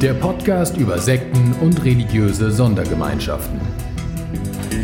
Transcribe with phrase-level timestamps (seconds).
[0.00, 3.60] Der Podcast über Sekten und religiöse Sondergemeinschaften.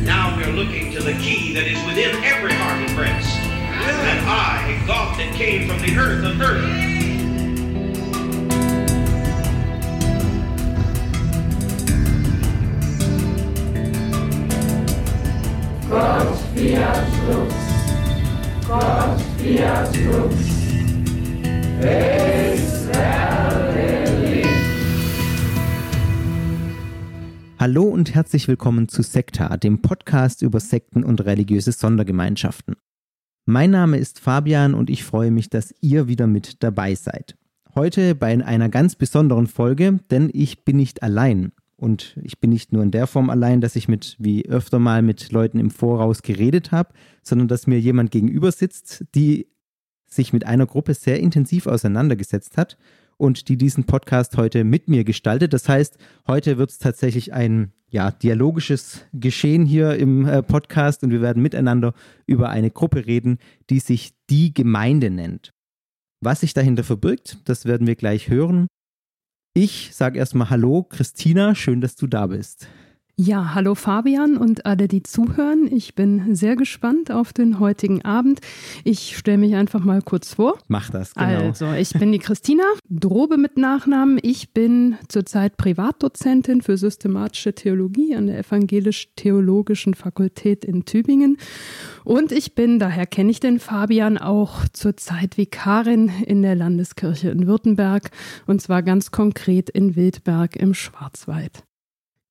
[0.04, 3.34] Now we're looking to the key that is within every heart and breast.
[3.86, 6.62] That I, God that came from the earth of earth.
[15.88, 17.54] Gott fiat lux.
[18.68, 19.96] Gott fiat
[21.80, 22.75] lux.
[27.68, 32.76] Hallo und herzlich willkommen zu Sekta, dem Podcast über Sekten und religiöse Sondergemeinschaften.
[33.44, 37.36] Mein Name ist Fabian und ich freue mich, dass ihr wieder mit dabei seid.
[37.74, 41.50] Heute bei einer ganz besonderen Folge, denn ich bin nicht allein.
[41.74, 45.02] Und ich bin nicht nur in der Form allein, dass ich mit, wie öfter mal,
[45.02, 46.94] mit Leuten im Voraus geredet habe,
[47.24, 49.48] sondern dass mir jemand gegenüber sitzt, die
[50.06, 52.78] sich mit einer Gruppe sehr intensiv auseinandergesetzt hat
[53.18, 55.52] und die diesen Podcast heute mit mir gestaltet.
[55.52, 61.10] Das heißt, heute wird es tatsächlich ein ja, dialogisches Geschehen hier im äh, Podcast und
[61.10, 61.94] wir werden miteinander
[62.26, 63.38] über eine Gruppe reden,
[63.70, 65.52] die sich die Gemeinde nennt.
[66.20, 68.66] Was sich dahinter verbirgt, das werden wir gleich hören.
[69.54, 72.68] Ich sage erstmal Hallo, Christina, schön, dass du da bist.
[73.18, 75.72] Ja, hallo Fabian und alle, die zuhören.
[75.72, 78.40] Ich bin sehr gespannt auf den heutigen Abend.
[78.84, 80.58] Ich stelle mich einfach mal kurz vor.
[80.68, 81.46] Mach das, genau.
[81.46, 84.18] Also, ich bin die Christina, Drobe mit Nachnamen.
[84.20, 91.38] Ich bin zurzeit Privatdozentin für systematische Theologie an der Evangelisch-Theologischen Fakultät in Tübingen.
[92.04, 97.46] Und ich bin, daher kenne ich den Fabian, auch zurzeit Vikarin in der Landeskirche in
[97.46, 98.10] Württemberg
[98.46, 101.65] und zwar ganz konkret in Wildberg im Schwarzwald.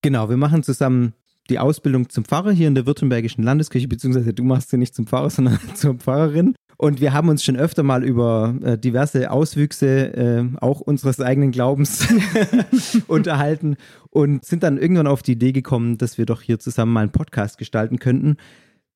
[0.06, 1.14] Genau, wir machen zusammen
[1.50, 5.08] die Ausbildung zum Pfarrer hier in der Württembergischen Landeskirche, beziehungsweise du machst sie nicht zum
[5.08, 6.54] Pfarrer, sondern zur Pfarrerin.
[6.78, 11.50] Und wir haben uns schon öfter mal über äh, diverse Auswüchse äh, auch unseres eigenen
[11.50, 12.08] Glaubens
[13.08, 13.78] unterhalten
[14.12, 17.12] und sind dann irgendwann auf die Idee gekommen, dass wir doch hier zusammen mal einen
[17.12, 18.38] Podcast gestalten könnten.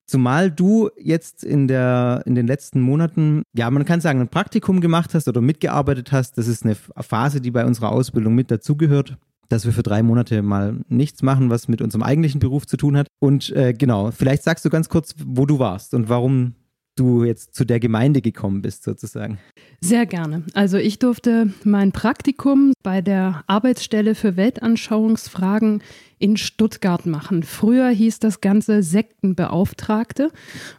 [0.05, 4.79] Zumal du jetzt in, der, in den letzten Monaten, ja, man kann sagen, ein Praktikum
[4.79, 6.37] gemacht hast oder mitgearbeitet hast.
[6.37, 9.17] Das ist eine Phase, die bei unserer Ausbildung mit dazugehört
[9.49, 12.95] dass wir für drei Monate mal nichts machen, was mit unserem eigentlichen Beruf zu tun
[12.95, 13.07] hat.
[13.19, 16.53] Und äh, genau, vielleicht sagst du ganz kurz, wo du warst und warum
[16.99, 19.39] du jetzt zu der Gemeinde gekommen bist, sozusagen.
[19.81, 20.43] Sehr gerne.
[20.53, 25.81] Also ich durfte mein Praktikum bei der Arbeitsstelle für Weltanschauungsfragen
[26.19, 27.43] in Stuttgart machen.
[27.43, 30.31] Früher hieß das Ganze Sektenbeauftragte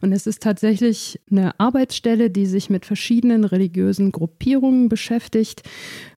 [0.03, 5.63] und es ist tatsächlich eine Arbeitsstelle, die sich mit verschiedenen religiösen Gruppierungen beschäftigt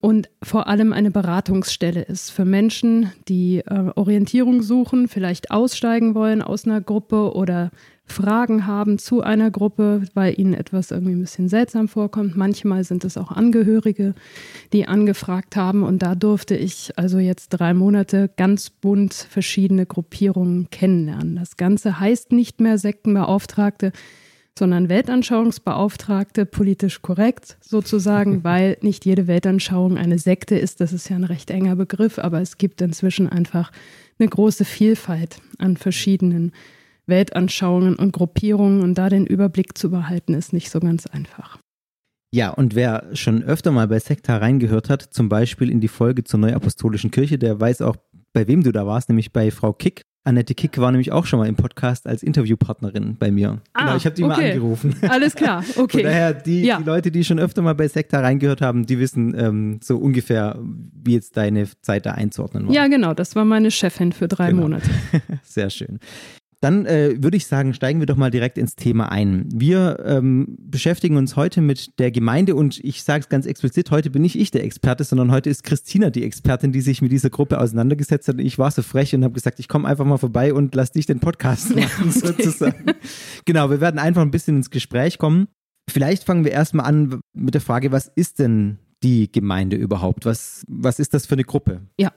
[0.01, 6.41] und vor allem eine Beratungsstelle ist für Menschen, die äh, Orientierung suchen, vielleicht aussteigen wollen
[6.41, 7.71] aus einer Gruppe oder
[8.05, 12.35] Fragen haben zu einer Gruppe, weil ihnen etwas irgendwie ein bisschen seltsam vorkommt.
[12.35, 14.13] Manchmal sind es auch Angehörige,
[14.73, 15.83] die angefragt haben.
[15.83, 21.37] Und da durfte ich also jetzt drei Monate ganz bunt verschiedene Gruppierungen kennenlernen.
[21.37, 23.93] Das Ganze heißt nicht mehr Sektenbeauftragte,
[24.57, 30.81] sondern Weltanschauungsbeauftragte, politisch korrekt sozusagen, weil nicht jede Weltanschauung eine Sekte ist.
[30.81, 33.71] Das ist ja ein recht enger Begriff, aber es gibt inzwischen einfach
[34.19, 36.51] eine große Vielfalt an verschiedenen
[37.05, 41.57] Weltanschauungen und Gruppierungen und da den Überblick zu behalten, ist nicht so ganz einfach.
[42.33, 46.23] Ja, und wer schon öfter mal bei Sekta reingehört hat, zum Beispiel in die Folge
[46.23, 47.95] zur Neuapostolischen Kirche, der weiß auch,
[48.33, 50.01] bei wem du da warst, nämlich bei Frau Kick.
[50.25, 53.61] Annette Kick war nämlich auch schon mal im Podcast als Interviewpartnerin bei mir.
[53.73, 54.33] Ah, genau, ich habe die okay.
[54.41, 54.95] mal angerufen.
[55.09, 55.97] Alles klar, okay.
[55.97, 56.77] Von daher, die, Ja.
[56.79, 60.57] die Leute, die schon öfter mal bei Sekta reingehört haben, die wissen ähm, so ungefähr,
[61.03, 62.73] wie jetzt deine Zeit da einzuordnen war.
[62.73, 64.63] Ja, genau, das war meine Chefin für drei Genau.
[64.63, 64.89] Monate.
[65.43, 65.99] Sehr schön.
[66.63, 69.49] Dann äh, würde ich sagen, steigen wir doch mal direkt ins Thema ein.
[69.53, 74.09] Wir ähm, beschäftigen uns heute mit der Gemeinde und ich sage es ganz explizit, heute
[74.09, 77.29] bin nicht ich der Experte, sondern heute ist Christina die Expertin, die sich mit dieser
[77.29, 78.35] Gruppe auseinandergesetzt hat.
[78.35, 80.93] Und ich war so frech und habe gesagt, ich komme einfach mal vorbei und lass
[80.93, 82.93] dich den Podcast machen, sozusagen.
[83.43, 85.49] Genau, wir werden einfach ein bisschen ins Gespräch kommen.
[85.89, 90.25] Vielleicht fangen wir erstmal an mit der Frage, was ist denn die Gemeinde überhaupt?
[90.25, 91.81] Was, was ist das für eine Gruppe?
[91.99, 92.13] Ja,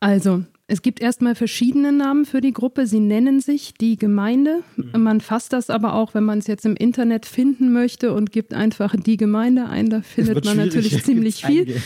[0.00, 2.88] also es gibt erstmal verschiedene Namen für die Gruppe.
[2.88, 4.62] Sie nennen sich die Gemeinde.
[4.76, 5.02] Mhm.
[5.02, 8.52] Man fasst das aber auch, wenn man es jetzt im Internet finden möchte und gibt
[8.52, 9.90] einfach die Gemeinde ein.
[9.90, 11.76] Da findet man natürlich ziemlich viel,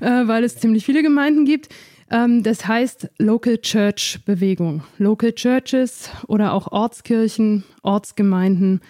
[0.00, 1.68] äh, weil es ziemlich viele Gemeinden gibt.
[2.10, 4.82] Ähm, das heißt Local Church Bewegung.
[4.98, 8.80] Local Churches oder auch Ortskirchen, Ortsgemeinden.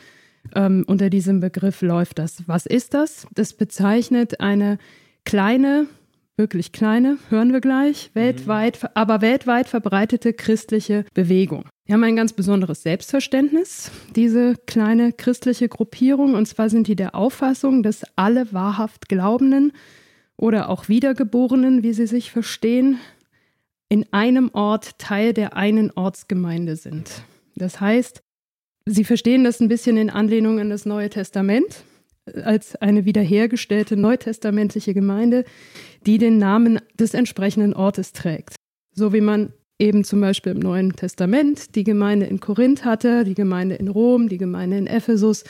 [0.55, 2.44] Ähm, unter diesem Begriff läuft das.
[2.47, 3.27] Was ist das?
[3.35, 4.79] Das bezeichnet eine
[5.25, 5.87] kleine,
[6.37, 8.21] wirklich kleine, hören wir gleich, mhm.
[8.21, 11.65] weltweit, aber weltweit verbreitete christliche Bewegung.
[11.87, 17.15] Wir haben ein ganz besonderes Selbstverständnis, diese kleine christliche Gruppierung, und zwar sind die der
[17.15, 19.73] Auffassung, dass alle wahrhaft Glaubenden
[20.37, 22.99] oder auch Wiedergeborenen, wie sie sich verstehen,
[23.89, 27.23] in einem Ort Teil der einen Ortsgemeinde sind.
[27.55, 28.23] Das heißt,
[28.87, 31.85] sie verstehen das ein bisschen in Anlehnung an das Neue Testament
[32.44, 35.44] als eine wiederhergestellte neutestamentliche Gemeinde,
[36.06, 38.56] die den Namen des entsprechenden Ortes trägt.
[38.94, 43.35] So wie man eben zum Beispiel im Neuen Testament die Gemeinde in Korinth hatte, die
[43.35, 45.44] Gemeinde in Rom, die Gemeinde in Ephesus,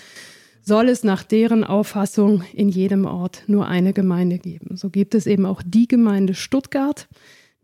[0.62, 4.76] soll es nach deren Auffassung in jedem Ort nur eine Gemeinde geben.
[4.76, 7.06] So gibt es eben auch die Gemeinde Stuttgart,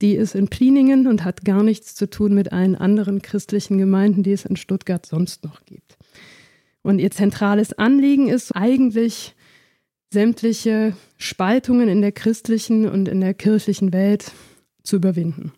[0.03, 4.23] die ist in Pliningen und hat gar nichts zu tun mit allen anderen christlichen Gemeinden,
[4.23, 5.97] die es in Stuttgart sonst noch gibt.
[6.83, 9.35] Und ihr zentrales Anliegen ist eigentlich,
[10.13, 14.33] sämtliche Spaltungen in der christlichen und in der kirchlichen Welt
[14.83, 15.53] zu überwinden.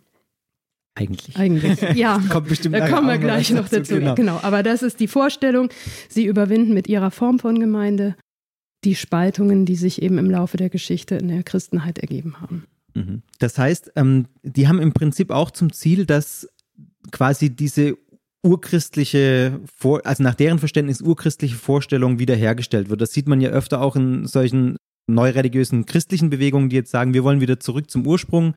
[0.94, 1.36] Eigentlich.
[1.36, 2.22] Eigentlich, ja.
[2.28, 3.94] Kommt bestimmt da kommen wir gleich noch dazu.
[3.94, 4.14] Genau.
[4.14, 4.40] genau.
[4.42, 5.70] Aber das ist die Vorstellung.
[6.08, 8.14] Sie überwinden mit ihrer Form von Gemeinde
[8.84, 12.66] die Spaltungen, die sich eben im Laufe der Geschichte in der Christenheit ergeben haben.
[12.94, 13.22] Mhm.
[13.38, 16.48] Das heißt, ähm, die haben im Prinzip auch zum Ziel, dass
[17.10, 17.96] quasi diese
[18.42, 23.00] urchristliche, Vor also nach deren Verständnis urchristliche Vorstellung wiederhergestellt wird.
[23.00, 27.24] Das sieht man ja öfter auch in solchen neureligiösen christlichen Bewegungen, die jetzt sagen, wir
[27.24, 28.54] wollen wieder zurück zum Ursprung.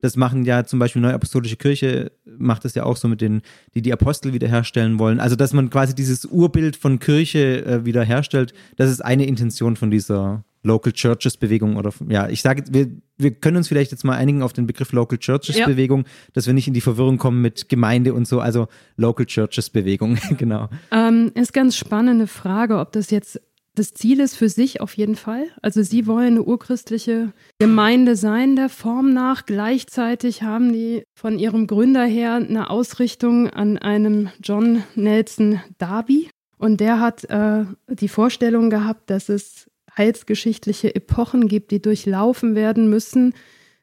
[0.00, 3.40] Das machen ja zum Beispiel Neue Apostolische Kirche, macht das ja auch so mit den,
[3.74, 5.20] die die Apostel wiederherstellen wollen.
[5.20, 9.90] Also, dass man quasi dieses Urbild von Kirche äh, wiederherstellt, das ist eine Intention von
[9.90, 14.16] dieser Local Churches Bewegung oder ja, ich sage, wir, wir können uns vielleicht jetzt mal
[14.16, 15.66] einigen auf den Begriff Local Churches ja.
[15.66, 18.66] Bewegung, dass wir nicht in die Verwirrung kommen mit Gemeinde und so, also
[18.96, 20.68] Local Churches Bewegung, genau.
[20.90, 23.40] Ähm, ist ganz spannende Frage, ob das jetzt
[23.76, 25.44] das Ziel ist für sich auf jeden Fall.
[25.60, 29.44] Also sie wollen eine urchristliche Gemeinde sein der Form nach.
[29.44, 36.30] Gleichzeitig haben die von ihrem Gründer her eine Ausrichtung an einem John Nelson Darby.
[36.56, 42.88] Und der hat äh, die Vorstellung gehabt, dass es heilsgeschichtliche Epochen gibt, die durchlaufen werden
[42.88, 43.34] müssen,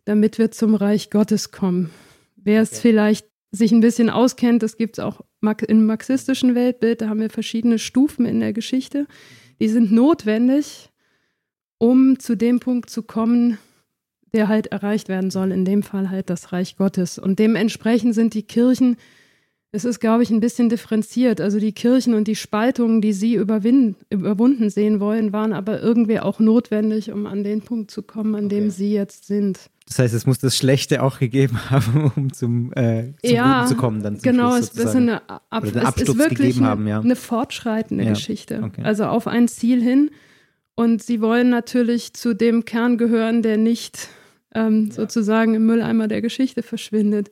[0.05, 1.89] damit wir zum Reich Gottes kommen.
[2.35, 2.81] Wer es okay.
[2.81, 5.21] vielleicht sich ein bisschen auskennt, das gibt es auch
[5.67, 9.07] im marxistischen Weltbild, da haben wir verschiedene Stufen in der Geschichte,
[9.59, 10.89] die sind notwendig,
[11.77, 13.57] um zu dem Punkt zu kommen,
[14.33, 17.19] der halt erreicht werden soll, in dem Fall halt das Reich Gottes.
[17.19, 18.97] Und dementsprechend sind die Kirchen
[19.75, 21.41] es ist, glaube ich, ein bisschen differenziert.
[21.41, 26.39] Also die Kirchen und die Spaltungen, die sie überwunden sehen wollen, waren aber irgendwie auch
[26.39, 28.55] notwendig, um an den Punkt zu kommen, an okay.
[28.55, 29.71] dem sie jetzt sind.
[29.87, 33.67] Das heißt, es muss das Schlechte auch gegeben haben, um zum, äh, zum ja, Guten
[33.69, 34.03] zu kommen.
[34.03, 36.99] Dann genau, Schluss es ist eine Ab es ist wirklich eine, haben, ja.
[36.99, 38.61] eine fortschreitende ja, Geschichte.
[38.63, 38.83] Okay.
[38.83, 40.11] Also auf ein Ziel hin.
[40.75, 44.09] Und sie wollen natürlich zu dem Kern gehören, der nicht
[44.53, 47.31] ähm, sozusagen im Mülleimer der Geschichte verschwindet.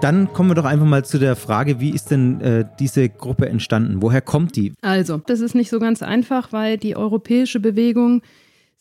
[0.00, 3.50] Dann kommen wir doch einfach mal zu der Frage, wie ist denn äh, diese Gruppe
[3.50, 4.00] entstanden?
[4.00, 4.72] Woher kommt die?
[4.80, 8.22] Also, das ist nicht so ganz einfach, weil die europäische Bewegung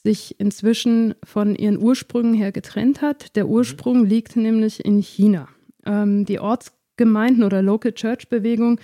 [0.02, 3.36] sich inzwischen von ihren Ursprüngen her getrennt hat.
[3.36, 5.50] Der Ursprung liegt nämlich in China.
[5.86, 8.80] Ähm, die Ortsgemeinden oder Local Church Bewegung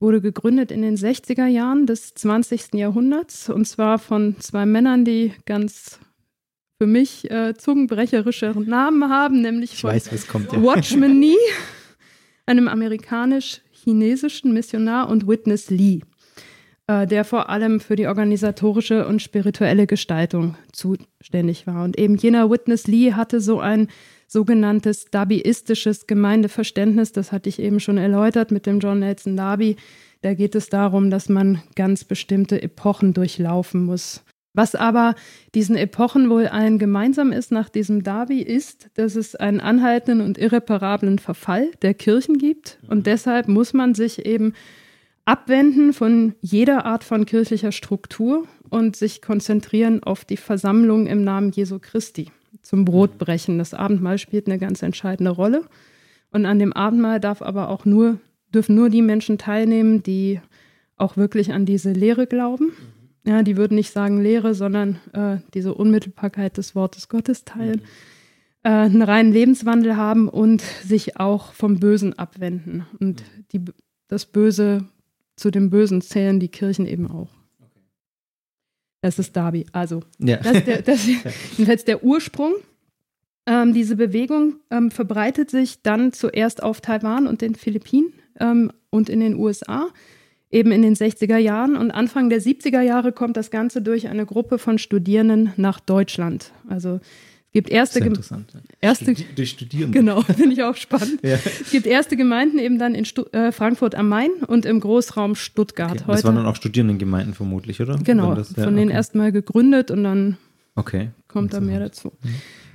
[0.00, 2.74] wurde gegründet in den 60er Jahren des 20.
[2.74, 5.98] Jahrhunderts und zwar von zwei Männern, die ganz
[6.78, 10.62] für mich äh, zungenbrecherische Namen haben, nämlich ich weiß, was kommt, ja.
[10.62, 11.36] Watchman Nee,
[12.46, 16.00] einem amerikanisch-chinesischen Missionar und Witness Lee,
[16.86, 21.84] äh, der vor allem für die organisatorische und spirituelle Gestaltung zuständig war.
[21.84, 23.88] Und eben jener Witness Lee hatte so ein
[24.26, 29.76] sogenanntes Dabiistisches Gemeindeverständnis, das hatte ich eben schon erläutert mit dem John Nelson Darby.
[30.22, 34.24] Da geht es darum, dass man ganz bestimmte Epochen durchlaufen muss.
[34.54, 35.16] Was aber
[35.56, 40.38] diesen Epochen wohl allen gemeinsam ist nach diesem Darby, ist, dass es einen anhaltenden und
[40.38, 42.78] irreparablen Verfall der Kirchen gibt.
[42.88, 44.54] Und deshalb muss man sich eben
[45.24, 51.50] abwenden von jeder Art von kirchlicher Struktur und sich konzentrieren auf die Versammlung im Namen
[51.50, 52.30] Jesu Christi
[52.62, 53.58] zum Brotbrechen.
[53.58, 55.64] Das Abendmahl spielt eine ganz entscheidende Rolle.
[56.30, 58.20] Und an dem Abendmahl darf aber auch nur,
[58.54, 60.40] dürfen nur die Menschen teilnehmen, die
[60.96, 62.72] auch wirklich an diese Lehre glauben
[63.26, 67.84] ja, die würden nicht sagen Lehre, sondern äh, diese Unmittelbarkeit des Wortes Gottes teilen, mhm.
[68.64, 72.86] äh, einen reinen Lebenswandel haben und sich auch vom Bösen abwenden.
[73.00, 73.44] Und mhm.
[73.52, 73.64] die,
[74.08, 74.86] das Böse
[75.36, 77.30] zu dem Bösen zählen die Kirchen eben auch.
[79.00, 79.66] Das ist Darby.
[79.72, 80.38] Also, Ja.
[80.38, 81.08] das ist der, das
[81.58, 82.54] ist der Ursprung.
[83.46, 89.10] Ähm, diese Bewegung ähm, verbreitet sich dann zuerst auf Taiwan und den Philippinen ähm, und
[89.10, 89.88] in den USA,
[90.54, 91.76] eben in den 60er Jahren.
[91.76, 96.52] Und Anfang der 70er Jahre kommt das Ganze durch eine Gruppe von Studierenden nach Deutschland.
[96.68, 97.00] Also
[97.48, 98.50] es gibt erste, Sehr interessant.
[98.54, 98.60] ja.
[98.80, 99.92] erste durch Studieren.
[99.92, 101.20] Genau, finde ich auch spannend.
[101.22, 101.34] Ja.
[101.34, 105.34] Es gibt erste Gemeinden eben dann in Stu äh, Frankfurt am Main und im Großraum
[105.34, 105.90] Stuttgart.
[105.92, 106.00] Okay.
[106.06, 107.98] Heute, Das waren dann auch Studierendengemeinden vermutlich, oder?
[107.98, 108.96] genau, das, ja, von denen okay.
[108.96, 110.36] erstmal gegründet und dann
[110.76, 111.10] Okay.
[111.28, 112.12] kommt da mehr dazu.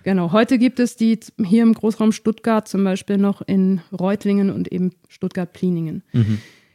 [0.03, 4.71] Genau, heute gibt es die hier im Großraum Stuttgart zum Beispiel noch in Reutlingen und
[4.71, 6.03] eben Stuttgart-Pliningen.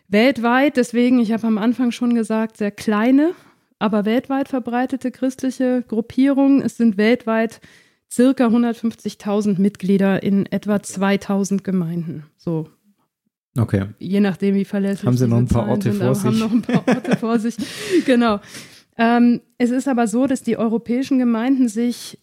[0.08, 3.32] Weltweit, deswegen, ich habe am Anfang schon gesagt, sehr kleine,
[3.78, 6.62] aber weltweit verbreitete christliche Gruppierungen.
[6.62, 7.60] Es sind weltweit
[8.10, 12.24] circa 150.000 Mitglieder in etwa 2000 Gemeinden.
[12.36, 12.68] So,
[13.56, 13.86] Okay.
[13.98, 16.32] je nachdem, wie verlässlich Haben Sie noch ein paar Zahlen Orte sind, vor aber haben
[16.32, 16.42] sich?
[16.42, 17.56] noch ein paar Orte vor sich.
[18.04, 18.40] Genau.
[18.96, 22.18] Ähm, es ist aber so, dass die europäischen Gemeinden sich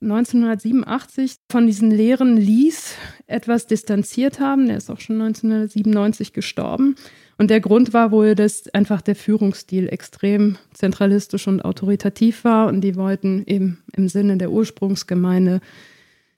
[0.00, 2.94] 1987 von diesen Lehren Lies
[3.26, 4.66] etwas distanziert haben.
[4.66, 6.96] Der ist auch schon 1997 gestorben.
[7.36, 12.68] Und der Grund war wohl, dass einfach der Führungsstil extrem zentralistisch und autoritativ war.
[12.68, 15.60] Und die wollten eben im Sinne der Ursprungsgemeinde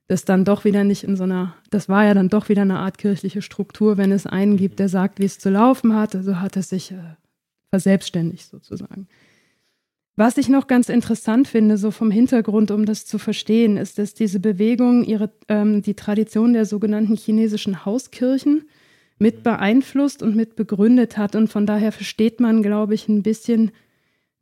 [0.09, 2.79] das dann doch wieder nicht in so einer, das war ja dann doch wieder eine
[2.79, 6.15] Art kirchliche Struktur, wenn es einen gibt, der sagt, wie es zu laufen hat.
[6.15, 7.17] Also hat es sich äh,
[7.71, 9.09] verselbstständigt sozusagen.
[10.15, 14.15] Was ich noch ganz interessant finde, so vom Hintergrund, um das zu verstehen, ist, dass
[14.15, 18.65] diese Bewegung ihre, ähm, die Tradition der sogenannten chinesischen Hauskirchen
[19.18, 21.37] mit beeinflusst und mit begründet hat.
[21.37, 23.73] Und von daher versteht man, glaube ich, ein bisschen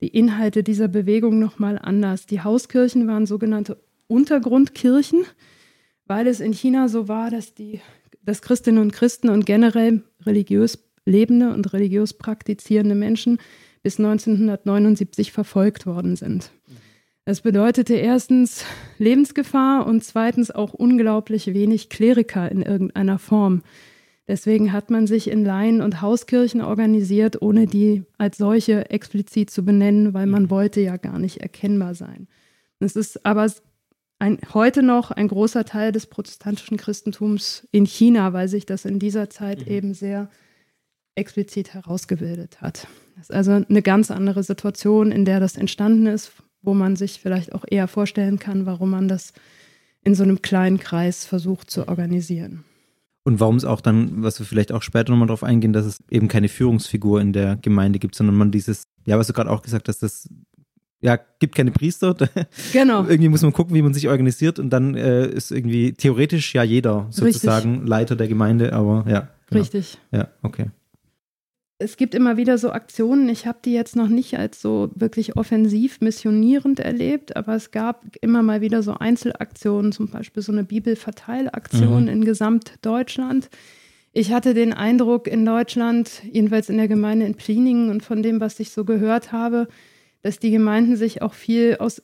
[0.01, 2.27] die Inhalte dieser Bewegung nochmal anders.
[2.27, 5.25] Die Hauskirchen waren sogenannte Untergrundkirchen,
[6.07, 7.81] weil es in China so war, dass die
[8.25, 13.39] dass Christinnen und Christen und generell religiös lebende und religiös praktizierende Menschen
[13.83, 16.51] bis 1979 verfolgt worden sind.
[17.27, 18.65] Das bedeutete erstens
[18.99, 23.63] Lebensgefahr und zweitens auch unglaublich wenig Kleriker in irgendeiner Form.
[24.27, 29.65] Deswegen hat man sich in Laien- und Hauskirchen organisiert, ohne die als solche explizit zu
[29.65, 32.27] benennen, weil man wollte ja gar nicht erkennbar sein.
[32.81, 33.51] Es ist aber
[34.19, 38.99] ein, heute noch ein großer Teil des protestantischen Christentums in China, weil sich das in
[38.99, 40.31] dieser Zeit eben sehr
[41.15, 42.87] explizit herausgebildet hat.
[43.17, 47.21] Das ist also eine ganz andere Situation, in der das entstanden ist, wo man sich
[47.21, 49.33] vielleicht auch eher vorstellen kann, warum man das
[50.03, 52.65] in so einem kleinen Kreis versucht zu organisieren.
[53.25, 55.99] Und warum es auch dann, was wir vielleicht auch später nochmal drauf eingehen, dass es
[56.11, 59.63] eben keine Führungsfigur in der Gemeinde gibt, sondern man dieses, ja, was du gerade auch
[59.63, 60.29] gesagt hast, das
[61.01, 62.15] ja, gibt keine Priester.
[62.73, 63.05] Genau.
[63.05, 66.63] irgendwie muss man gucken, wie man sich organisiert und dann äh, ist irgendwie theoretisch ja
[66.63, 69.29] jeder sozusagen Leiter der Gemeinde, aber ja.
[69.49, 69.61] Genau.
[69.61, 69.99] Richtig.
[70.11, 70.71] Ja, okay.
[71.79, 75.37] Es gibt immer wieder so Aktionen, ich habe die jetzt noch nicht als so wirklich
[75.37, 80.63] offensiv missionierend erlebt, aber es gab immer mal wieder so Einzelaktionen, zum Beispiel so eine
[80.65, 82.09] Bibelverteilaktion Mhm.
[82.09, 83.51] in Gesamtdeutschland.
[84.13, 88.41] Ich hatte den Eindruck in Deutschland, jedenfalls in der Gemeinde in Pliningen und von dem,
[88.41, 89.67] was ich so gehört habe,
[90.23, 92.01] dass die Gemeinden sich auch viel aus,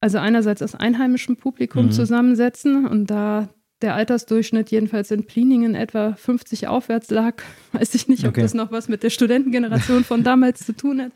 [0.00, 1.90] also einerseits aus einheimischem Publikum Mhm.
[1.92, 3.48] zusammensetzen und da
[3.84, 7.40] der Altersdurchschnitt jedenfalls in Pliningen etwa 50 aufwärts lag,
[7.72, 8.42] weiß ich nicht, ob Okay.
[8.42, 11.12] das noch was mit der Studentengeneration von damals zu tun hat,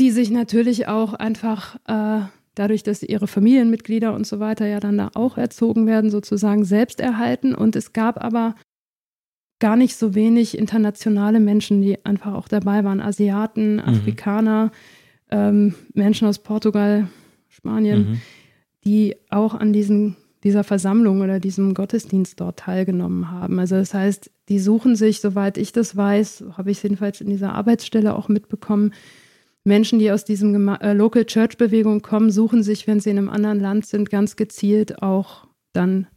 [0.00, 4.96] die sich natürlich auch einfach äh, dadurch, dass ihre Familienmitglieder und so weiter ja dann
[4.98, 7.54] da auch erzogen werden, sozusagen selbst erhalten.
[7.54, 8.54] Und es gab aber
[9.58, 13.00] gar nicht so wenig internationale Menschen, die einfach auch dabei waren.
[13.00, 14.72] Asiaten, Afrikaner,
[15.30, 17.08] ähm, Menschen aus Portugal,
[17.48, 18.20] Spanien, Mhm.
[18.84, 23.58] die auch an diesen, dieser Versammlung oder diesem Gottesdienst dort teilgenommen haben.
[23.58, 27.28] Also das heißt, die suchen sich, soweit ich das weiß, habe ich es jedenfalls in
[27.28, 28.92] dieser Arbeitsstelle auch mitbekommen,
[29.64, 33.18] Menschen, die aus diesem Gema äh, Local Church Bewegung kommen, suchen sich, wenn sie in
[33.18, 36.08] einem anderen Land sind, ganz gezielt auch dann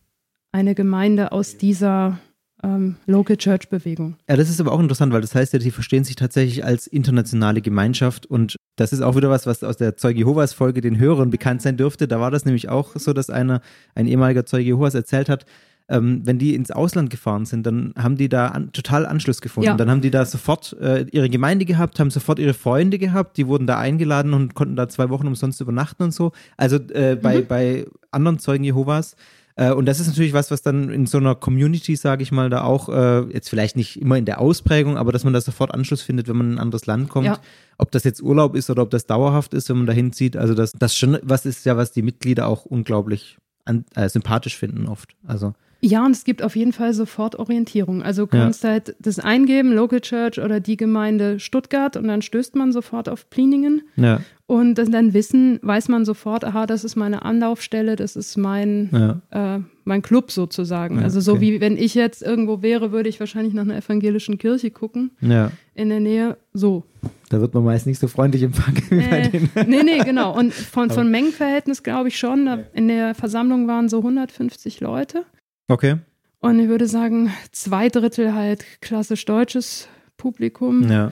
[0.51, 2.19] eine Gemeinde aus dieser
[2.63, 4.15] ähm, Local Church Bewegung.
[4.29, 6.87] Ja, das ist aber auch interessant, weil das heißt ja, die verstehen sich tatsächlich als
[6.87, 10.99] internationale Gemeinschaft und das ist auch wieder was, was aus der Zeuge Jehovas Folge den
[10.99, 12.07] Hörern bekannt sein dürfte.
[12.07, 13.61] Da war das nämlich auch so, dass einer,
[13.93, 15.45] ein ehemaliger Zeuge Jehovas erzählt hat,
[15.87, 19.67] ähm, wenn die ins Ausland gefahren sind, dann haben die da an, total Anschluss gefunden.
[19.67, 19.75] Ja.
[19.75, 23.47] Dann haben die da sofort äh, ihre Gemeinde gehabt, haben sofort ihre Freunde gehabt, die
[23.47, 26.31] wurden da eingeladen und konnten da zwei Wochen umsonst übernachten und so.
[26.57, 29.15] Also äh, bei, bei anderen Zeugen Jehovas.
[29.55, 32.49] Äh, und das ist natürlich was, was dann in so einer Community, sage ich mal,
[32.49, 35.73] da auch, äh, jetzt vielleicht nicht immer in der Ausprägung, aber dass man da sofort
[35.73, 37.27] Anschluss findet, wenn man in ein anderes Land kommt.
[37.27, 37.39] Ja.
[37.77, 40.35] Ob das jetzt Urlaub ist oder ob das dauerhaft ist, wenn man da hinzieht.
[40.35, 44.57] Also das, das schon was ist ja, was die Mitglieder auch unglaublich an, äh, sympathisch
[44.57, 45.15] finden oft.
[45.25, 48.01] Also Ja, und es gibt auf jeden Fall sofort Orientierung.
[48.01, 48.43] Also du Ja.
[48.43, 53.07] kannst halt das eingeben, Local Church oder die Gemeinde Stuttgart und dann stößt man sofort
[53.09, 53.83] auf Pliningen.
[53.95, 59.21] ja, Und dann Wissen, weiß man sofort, aha, das ist meine Anlaufstelle, das ist mein,
[59.31, 60.97] ja, äh, mein Club sozusagen.
[60.97, 61.41] Ja, also so okay.
[61.41, 65.51] wie wenn ich jetzt irgendwo wäre, würde ich wahrscheinlich nach einer evangelischen Kirche gucken, ja.
[65.75, 66.83] in der Nähe, so.
[67.29, 70.35] Da wird man meist nicht so freundlich empfangen wie bei Äh, nee, nee, genau.
[70.37, 75.25] Und von, von Mengenverhältnis glaube ich schon, da in der Versammlung waren so 150 Leute.
[75.67, 75.97] Okay.
[76.41, 81.11] Und ich würde sagen, zwei Drittel halt klassisch deutsches Publikum, Ja.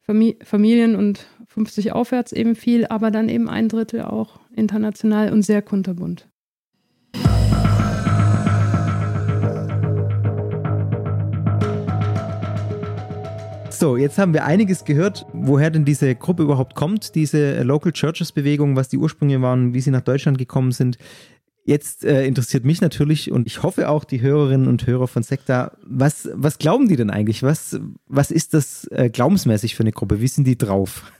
[0.00, 5.42] Fami Familien und 50 aufwärts eben viel, aber dann eben ein Drittel auch international und
[5.42, 6.28] sehr kunterbunt.
[13.70, 18.30] So, jetzt haben wir einiges gehört, woher denn diese Gruppe überhaupt kommt, diese Local Churches
[18.30, 20.98] Bewegung, was die Ursprünge waren, wie sie nach Deutschland gekommen sind.
[21.64, 25.76] Jetzt äh, interessiert mich natürlich und ich hoffe auch die Hörerinnen und Hörer von Sekta,
[25.84, 27.44] was, was glauben die denn eigentlich?
[27.44, 30.20] Was, was ist das äh, glaubensmäßig für eine Gruppe?
[30.20, 31.12] Wie sind die drauf?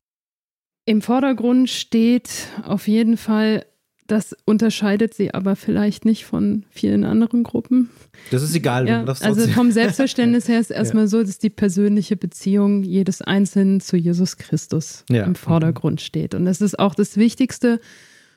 [0.85, 3.65] Im Vordergrund steht auf jeden Fall,
[4.09, 7.89] das unterscheidet sie aber vielleicht nicht von vielen anderen Gruppen.
[8.33, 8.89] Das ist egal.
[8.89, 13.97] Ja, also vom Selbstverständnis her ist erstmal so, dass die persönliche Beziehung jedes Einzelnen zu
[13.97, 15.23] Jesus Christus Ja.
[15.23, 16.35] im Vordergrund steht.
[16.35, 17.81] Und das ist auch das Wichtigste.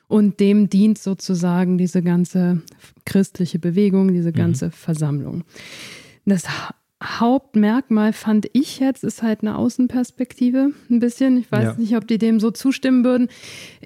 [0.08, 2.62] Und dem dient sozusagen diese ganze
[3.04, 5.44] christliche Bewegung, diese ganze Versammlung.
[6.24, 11.36] Das Ha- Hauptmerkmal fand ich jetzt, ist halt eine Außenperspektive ein bisschen.
[11.38, 11.74] Ich weiß Ja.
[11.74, 13.28] nicht, ob die dem so zustimmen würden,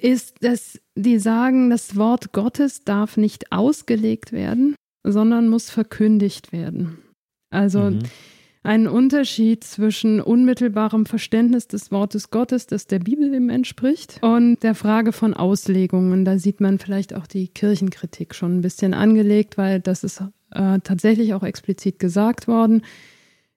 [0.01, 4.75] ist, dass die sagen, das Wort Gottes darf nicht ausgelegt werden,
[5.05, 6.99] sondern muss verkündigt werden.
[7.51, 7.99] Also Mhm.
[8.63, 14.75] Ein Unterschied zwischen unmittelbarem Verständnis des Wortes Gottes, das der Bibel eben entspricht, und der
[14.75, 16.25] Frage von Auslegungen.
[16.25, 20.79] Da sieht man vielleicht auch die Kirchenkritik schon ein bisschen angelegt, weil das ist äh,
[20.81, 22.83] tatsächlich auch explizit gesagt worden.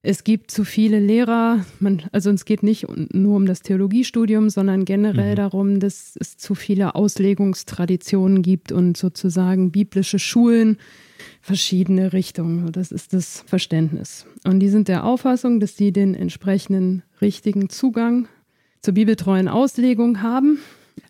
[0.05, 4.83] Es gibt zu viele Lehrer, man, also es geht nicht nur um das Theologiestudium, sondern
[4.83, 10.77] generell darum, dass es zu viele Auslegungstraditionen gibt und sozusagen biblische Schulen,
[11.41, 12.71] verschiedene Richtungen.
[12.71, 14.25] Das ist das Verständnis.
[14.45, 18.27] Und die sind der Auffassung, dass sie den entsprechenden richtigen Zugang
[18.81, 20.59] zur bibeltreuen Auslegung haben.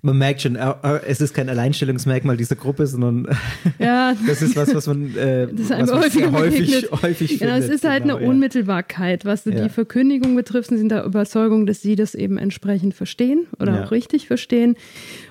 [0.01, 3.35] Man merkt schon, es ist kein Alleinstellungsmerkmal dieser Gruppe, sondern
[3.79, 5.99] Ja, das ist was, was man, äh, Das was man
[6.33, 7.01] häufig, begegnet.
[7.01, 8.29] häufig Genau, es ist halt Genau, eine ja.
[8.31, 9.25] Unmittelbarkeit.
[9.25, 9.51] Was Ja.
[9.63, 13.83] die Verkündigung betrifft, sind der Überzeugung, dass sie das eben entsprechend verstehen oder Ja.
[13.85, 14.75] auch richtig verstehen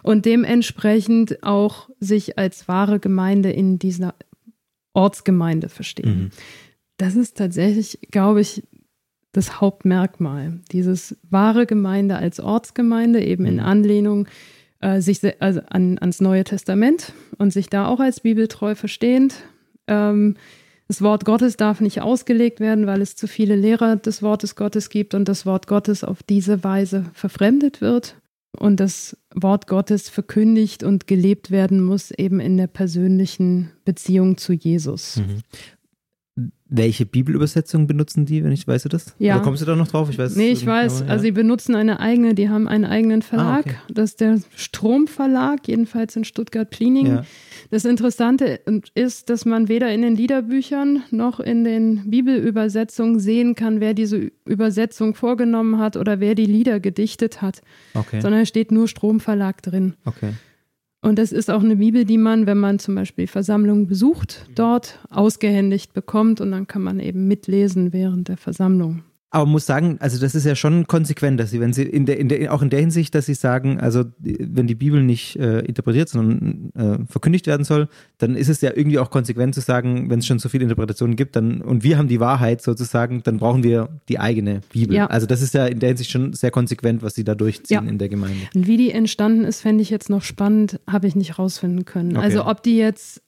[0.02, 4.14] und dementsprechend auch sich als wahre Gemeinde in dieser
[4.94, 6.24] Ortsgemeinde verstehen.
[6.24, 6.30] Mhm.
[6.96, 8.62] Das ist tatsächlich, glaube ich,
[9.32, 10.60] das Hauptmerkmal.
[10.70, 13.60] Dieses wahre Gemeinde als Ortsgemeinde, eben in Mhm.
[13.60, 14.28] Anlehnung
[14.80, 19.34] äh, sich also an, ans Neue Testament und sich da auch als bibeltreu verstehend.
[19.86, 20.36] Ähm,
[20.88, 24.90] das Wort Gottes darf nicht ausgelegt werden, weil es zu viele Lehrer des Wortes Gottes
[24.90, 28.16] gibt und das Wort Gottes auf diese Weise verfremdet wird
[28.58, 34.52] und das Wort Gottes verkündigt und gelebt werden muss, eben in der persönlichen Beziehung zu
[34.52, 35.16] Jesus.
[35.16, 35.42] Mhm.
[36.74, 39.14] Welche Bibelübersetzung benutzen die, wenn ich weißt du das?
[39.18, 39.34] Ja.
[39.36, 40.08] Oder kommst du da noch drauf?
[40.08, 43.20] Ich weiß Nee, ich weiß, aber, also sie benutzen eine eigene, die haben einen eigenen
[43.20, 43.66] Verlag.
[43.66, 43.76] Ah, okay.
[43.92, 47.16] Das ist der Stromverlag, jedenfalls in Stuttgart-Pliningen.
[47.16, 47.24] ja.
[47.70, 48.60] Das Interessante
[48.94, 54.30] ist, dass man weder in den Liederbüchern noch in den Bibelübersetzungen sehen kann, wer diese
[54.46, 57.60] Übersetzung vorgenommen hat oder wer die Lieder gedichtet hat,
[57.94, 58.20] Okay.
[58.20, 59.94] sondern es steht nur Stromverlag drin.
[60.04, 60.32] okay.
[61.02, 65.00] Und das ist auch eine Bibel, die man, wenn man zum Beispiel Versammlungen besucht, dort
[65.10, 69.02] ausgehändigt bekommt und dann kann man eben mitlesen während der Versammlung.
[69.34, 72.18] Aber muss sagen, also das ist ja schon konsequent, dass sie, wenn sie in der,
[72.18, 75.60] in der, auch in der Hinsicht, dass sie sagen, also wenn die Bibel nicht äh,
[75.60, 80.10] interpretiert, sondern äh, verkündigt werden soll, dann ist es ja irgendwie auch konsequent zu sagen,
[80.10, 83.38] wenn es schon so viele Interpretationen gibt, dann und wir haben die Wahrheit sozusagen, dann
[83.38, 84.94] brauchen wir die eigene Bibel.
[84.94, 85.06] Ja.
[85.06, 87.90] Also das ist ja in der Hinsicht schon sehr konsequent, was sie da durchziehen Ja.
[87.90, 88.48] in der Gemeinde.
[88.54, 92.18] Und wie die entstanden ist, fände ich jetzt noch spannend, habe ich nicht rausfinden können.
[92.18, 92.24] Okay.
[92.26, 93.22] Also ob die jetzt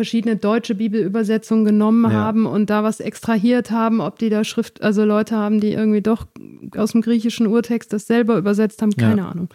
[0.00, 2.16] verschiedene deutsche Bibelübersetzungen genommen Ja.
[2.16, 6.00] haben und da was extrahiert haben, ob die da Schrift, also Leute haben, die irgendwie
[6.00, 6.26] doch
[6.74, 9.28] aus dem griechischen Urtext das selber übersetzt haben, keine Ja.
[9.28, 9.48] Ahnung.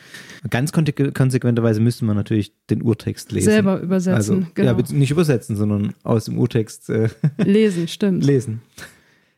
[0.52, 3.50] Ganz konse- konsequenterweise müsste man natürlich den Urtext lesen.
[3.50, 4.78] Selber übersetzen, also, genau.
[4.78, 7.10] Ja, nicht übersetzen, sondern aus dem Urtext äh,
[7.44, 8.24] Lesen, stimmt.
[8.24, 8.62] lesen.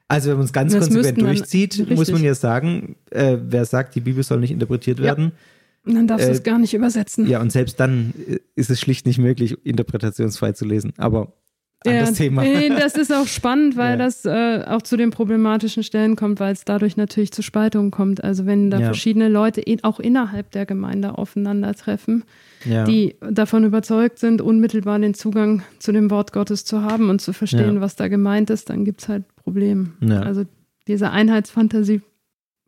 [0.10, 3.96] Also wenn man es ganz Das konsequent durchzieht, muss man ja sagen, äh, wer sagt,
[3.96, 5.16] die Bibel soll nicht interpretiert Ja.
[5.88, 7.28] Und dann darfst du Äh, es gar nicht übersetzen.
[7.28, 10.94] Ja, und selbst dann äh, ist es schlicht nicht möglich, interpretationsfrei zu lesen.
[10.98, 11.34] Aber
[11.86, 12.42] anderes Thema.
[12.42, 13.98] Nee, das ist auch spannend, weil Ja.
[13.98, 18.24] das äh, auch zu den problematischen Stellen kommt, weil es dadurch natürlich zu Spaltungen kommt.
[18.24, 18.86] Also wenn da Ja.
[18.88, 22.24] verschiedene Leute in, auch innerhalb der Gemeinde aufeinandertreffen,
[22.66, 22.84] Ja.
[22.84, 27.32] die davon überzeugt sind, unmittelbar den Zugang zu dem Wort Gottes zu haben und zu
[27.32, 27.82] verstehen, Ja.
[27.82, 29.92] was da gemeint ist, dann gibt es halt Probleme.
[30.02, 30.22] Ja.
[30.22, 30.44] Also
[30.88, 32.02] diese Einheitsfantasie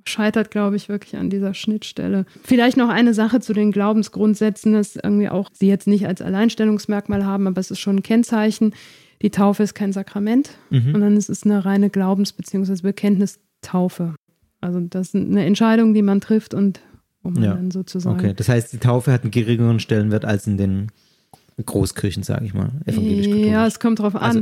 [0.09, 2.25] scheitert, glaube ich, wirklich an dieser Schnittstelle.
[2.43, 7.25] Vielleicht noch eine Sache zu den Glaubensgrundsätzen, das irgendwie auch sie jetzt nicht als Alleinstellungsmerkmal
[7.25, 8.73] haben, aber es ist schon ein Kennzeichen.
[9.21, 10.91] Die Taufe ist kein Sakrament, Mhm.
[10.93, 12.81] sondern es ist eine reine Glaubens- bzw.
[12.81, 14.15] Bekenntnistaufe.
[14.61, 16.79] Also das ist eine Entscheidung, die man trifft und
[17.23, 17.53] man Ja.
[17.53, 20.87] dann sozusagen Okay, das heißt, die Taufe hat einen geringeren Stellenwert als in den
[21.63, 23.51] Großkirchen, sage ich mal, evangelisch-katholisch.
[23.51, 24.21] Ja, es kommt drauf an.
[24.23, 24.41] Also,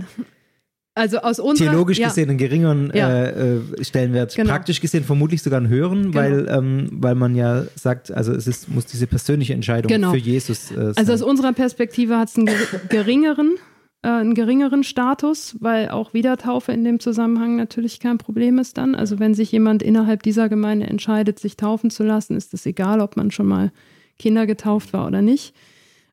[0.97, 3.09] aus unserer Theologisch ja, gesehen einen geringeren Ja.
[3.09, 4.49] äh, äh, Stellenwert, Genau.
[4.49, 6.15] praktisch gesehen vermutlich sogar einen höheren, Genau.
[6.15, 10.11] weil, ähm, weil man ja sagt, also es ist, muss diese persönliche Entscheidung Genau.
[10.11, 10.93] für Jesus äh, sein.
[10.97, 13.55] Also aus unserer Perspektive hat es einen ger- geringeren,
[14.01, 18.95] äh, einen geringeren Status, weil auch Wiedertaufe in dem Zusammenhang natürlich kein Problem ist dann.
[18.95, 23.01] Also wenn sich jemand innerhalb dieser Gemeinde entscheidet, sich taufen zu lassen, ist es egal,
[23.01, 23.71] ob man schon mal
[24.19, 25.53] Kinder getauft war oder nicht.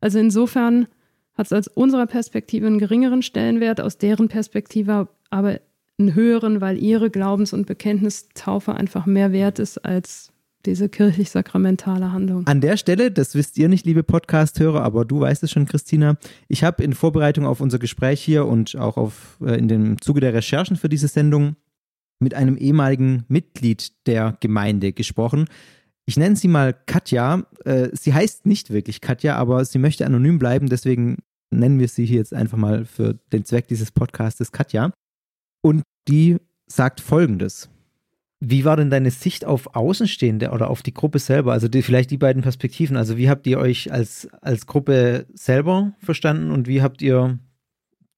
[0.00, 0.86] Also insofern
[1.34, 5.60] hat es aus unserer Perspektive einen geringeren Stellenwert, aus deren Perspektive aber
[5.98, 10.32] einen höheren, weil ihre Glaubens- und Bekenntnistaufe einfach mehr wert ist als
[10.66, 12.46] diese kirchlich-sakramentale Handlung.
[12.46, 16.16] An der Stelle, das wisst ihr nicht, liebe Podcast-Hörer, aber du weißt es schon, Christina.
[16.48, 20.20] Ich habe in Vorbereitung auf unser Gespräch hier und auch auf, äh, in dem Zuge
[20.20, 21.56] der Recherchen für diese Sendung
[22.18, 25.46] mit einem ehemaligen Mitglied der Gemeinde gesprochen.
[26.06, 27.44] Ich nenne sie mal Katja.
[27.64, 31.18] Äh, sie heißt nicht wirklich Katja, aber sie möchte anonym bleiben, deswegen
[31.50, 34.92] nennen wir sie hier jetzt einfach mal für den Zweck dieses Podcastes Katja.
[35.62, 36.36] Und die
[36.66, 37.70] sagt folgendes.
[38.40, 41.52] Wie war denn deine Sicht auf Außenstehende oder auf die Gruppe selber?
[41.52, 42.96] Also die, vielleicht die beiden Perspektiven.
[42.96, 47.38] Also wie habt ihr euch als, als Gruppe selber verstanden und wie habt ihr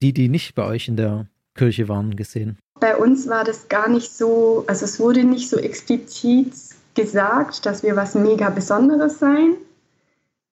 [0.03, 2.59] die, die nicht bei euch in der Kirche waren, gesehen?
[2.81, 6.53] Bei uns war das gar nicht so, also es wurde nicht so explizit
[6.96, 9.54] gesagt, dass wir was mega Besonderes sein,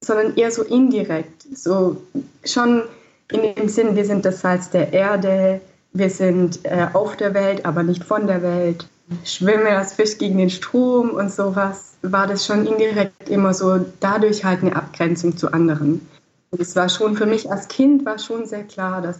[0.01, 1.43] sondern eher so indirekt.
[1.55, 1.97] So
[2.45, 2.85] schon
[3.33, 5.61] in dem Sinn, wir sind das Salz der Erde,
[5.93, 8.87] wir sind äh, auf der Welt, aber nicht von der Welt.
[9.25, 14.45] Schwimme als Fisch gegen den Strom und sowas, war das schon indirekt immer so, dadurch
[14.45, 16.07] halt eine Abgrenzung zu anderen.
[16.51, 19.19] Und es war schon für mich als Kind war schon sehr klar, dass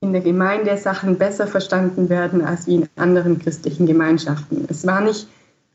[0.00, 4.66] in der Gemeinde Sachen besser verstanden werden als wie in anderen christlichen Gemeinschaften.
[4.68, 5.26] Es war nicht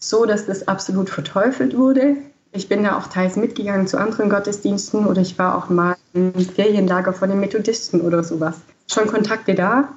[0.02, 2.18] so, dass das absolut verteufelt wurde.
[2.52, 6.34] Ich bin da auch teils mitgegangen zu anderen Gottesdiensten oder ich war auch mal im
[6.34, 8.56] Ferienlager von den Methodisten oder sowas.
[8.92, 9.90] Schon Kontakte da,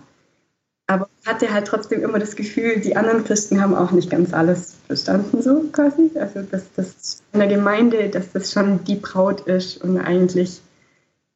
[0.87, 4.77] aber hatte halt trotzdem immer das Gefühl, die anderen Christen haben auch nicht ganz alles
[4.87, 6.11] verstanden, so quasi.
[6.15, 10.61] Also, dass das in der Gemeinde, dass das schon die Braut ist und eigentlich,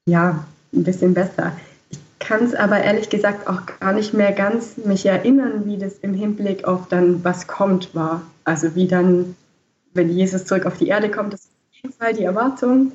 [0.06, 1.52] ja, ein bisschen besser.
[2.20, 6.14] Kann es aber ehrlich gesagt auch gar nicht mehr ganz mich erinnern, wie das im
[6.14, 8.22] Hinblick auf dann, was kommt, war.
[8.44, 9.36] Also, wie dann,
[9.94, 12.92] wenn Jesus zurück auf die Erde kommt, das ist auf jeden Fall die Erwartung.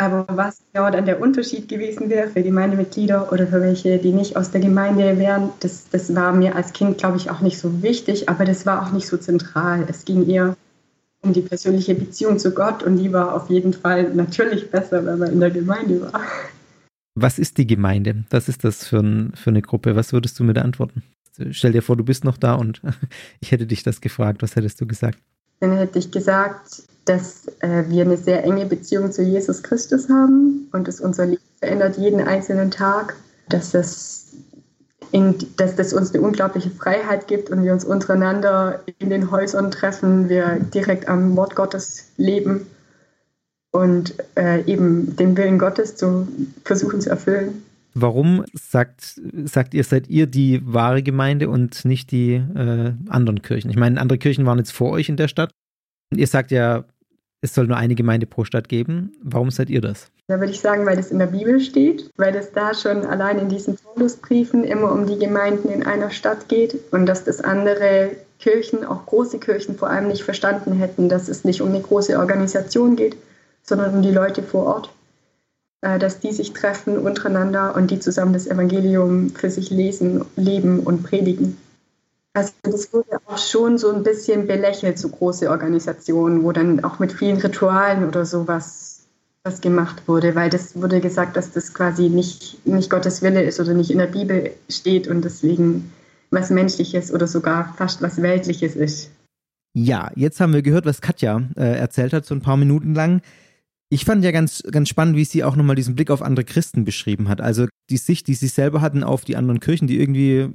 [0.00, 4.36] Aber was genau dann der Unterschied gewesen wäre für Gemeindemitglieder oder für welche, die nicht
[4.36, 7.82] aus der Gemeinde wären, das, das war mir als Kind, glaube ich, auch nicht so
[7.82, 9.84] wichtig, aber das war auch nicht so zentral.
[9.88, 10.56] Es ging eher
[11.22, 15.18] um die persönliche Beziehung zu Gott und die war auf jeden Fall natürlich besser, wenn
[15.18, 16.20] man in der Gemeinde war.
[17.20, 18.24] Was ist die Gemeinde?
[18.30, 19.96] Was ist das für, ein, für eine Gruppe?
[19.96, 21.02] Was würdest du mir da antworten?
[21.50, 22.80] Stell dir vor, du bist noch da und
[23.40, 24.42] ich hätte dich das gefragt.
[24.42, 25.18] Was hättest du gesagt?
[25.60, 30.68] Dann hätte ich gesagt, dass äh, wir eine sehr enge Beziehung zu Jesus Christus haben
[30.72, 33.16] und dass unser Leben verändert jeden einzelnen Tag,
[33.48, 34.26] dass das,
[35.10, 39.70] in, dass das uns eine unglaubliche Freiheit gibt und wir uns untereinander in den Häusern
[39.70, 42.66] treffen, wir direkt am Wort Gottes leben
[43.70, 46.26] und äh, eben den Willen Gottes zu
[46.64, 47.62] versuchen zu erfüllen.
[47.94, 53.70] Warum sagt, sagt ihr, seid ihr die wahre Gemeinde und nicht die äh, anderen Kirchen?
[53.70, 55.50] Ich meine, andere Kirchen waren jetzt vor euch in der Stadt.
[56.12, 56.84] Und ihr sagt ja,
[57.40, 59.12] es soll nur eine Gemeinde pro Stadt geben.
[59.22, 60.10] Warum seid ihr das?
[60.26, 63.38] Da würde ich sagen, weil das in der Bibel steht, weil es da schon allein
[63.38, 68.10] in diesen Paulusbriefen immer um die Gemeinden in einer Stadt geht und dass das andere
[68.38, 72.18] Kirchen, auch große Kirchen vor allem nicht verstanden hätten, dass es nicht um eine große
[72.18, 73.16] Organisation geht,
[73.68, 74.92] sondern um die Leute vor Ort,
[75.82, 80.80] äh, dass die sich treffen untereinander und die zusammen das Evangelium für sich lesen, leben
[80.80, 81.56] und predigen.
[82.34, 86.98] Also das wurde auch schon so ein bisschen belächelt, so große Organisationen, wo dann auch
[86.98, 88.88] mit vielen Ritualen oder sowas
[89.44, 93.60] was gemacht wurde, weil das wurde gesagt, dass das quasi nicht, nicht Gottes Wille ist
[93.60, 95.92] oder nicht in der Bibel steht und deswegen
[96.30, 99.10] was Menschliches oder sogar fast was Weltliches ist.
[99.74, 103.22] Ja, jetzt haben wir gehört, was Katja äh, erzählt hat, so ein paar Minuten lang.
[103.90, 106.84] Ich fand ja ganz, ganz spannend, wie sie auch nochmal diesen Blick auf andere Christen
[106.84, 107.40] beschrieben hat.
[107.40, 110.50] Also die Sicht, die sie selber hatten auf die anderen Kirchen, die irgendwie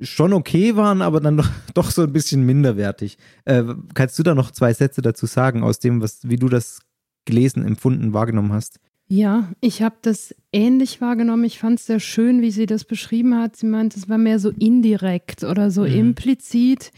[0.00, 3.18] schon okay waren, aber dann doch, doch so ein bisschen minderwertig.
[3.44, 6.80] Äh, kannst du da noch zwei Sätze dazu sagen, aus dem, was, wie du das
[7.24, 8.78] gelesen, empfunden, wahrgenommen hast?
[9.08, 11.44] Ja, ich habe das ähnlich wahrgenommen.
[11.44, 13.56] Ich fand es sehr schön, wie sie das beschrieben hat.
[13.56, 15.94] Sie meint, es war mehr so indirekt oder so mhm.
[15.94, 16.90] implizit.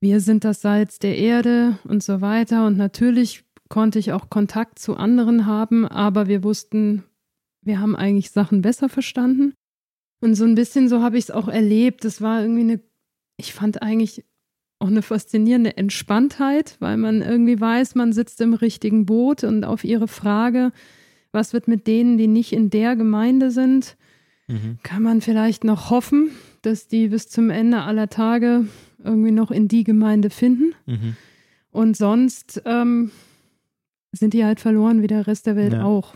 [0.00, 2.66] Wir sind das Salz der Erde und so weiter.
[2.66, 7.04] Und natürlich konnte ich auch Kontakt zu anderen haben, aber wir wussten,
[7.62, 9.54] wir haben eigentlich Sachen besser verstanden.
[10.20, 12.04] Und so ein bisschen so habe ich es auch erlebt.
[12.04, 12.80] Das war irgendwie eine,
[13.38, 14.26] ich fand eigentlich
[14.78, 19.84] auch eine faszinierende Entspanntheit, weil man irgendwie weiß, man sitzt im richtigen Boot und auf
[19.84, 20.70] ihre Frage,
[21.32, 23.96] was wird mit denen, die nicht in der Gemeinde sind?
[24.48, 24.80] Mhm.
[24.82, 26.30] Kann man vielleicht noch hoffen,
[26.60, 28.66] dass die bis zum Ende aller Tage
[29.02, 30.74] irgendwie noch in die Gemeinde finden?
[30.84, 31.16] Mhm.
[31.70, 33.10] Und sonst ähm,
[34.12, 35.84] sind die halt verloren, wie der Rest der Welt ja.
[35.84, 36.14] auch.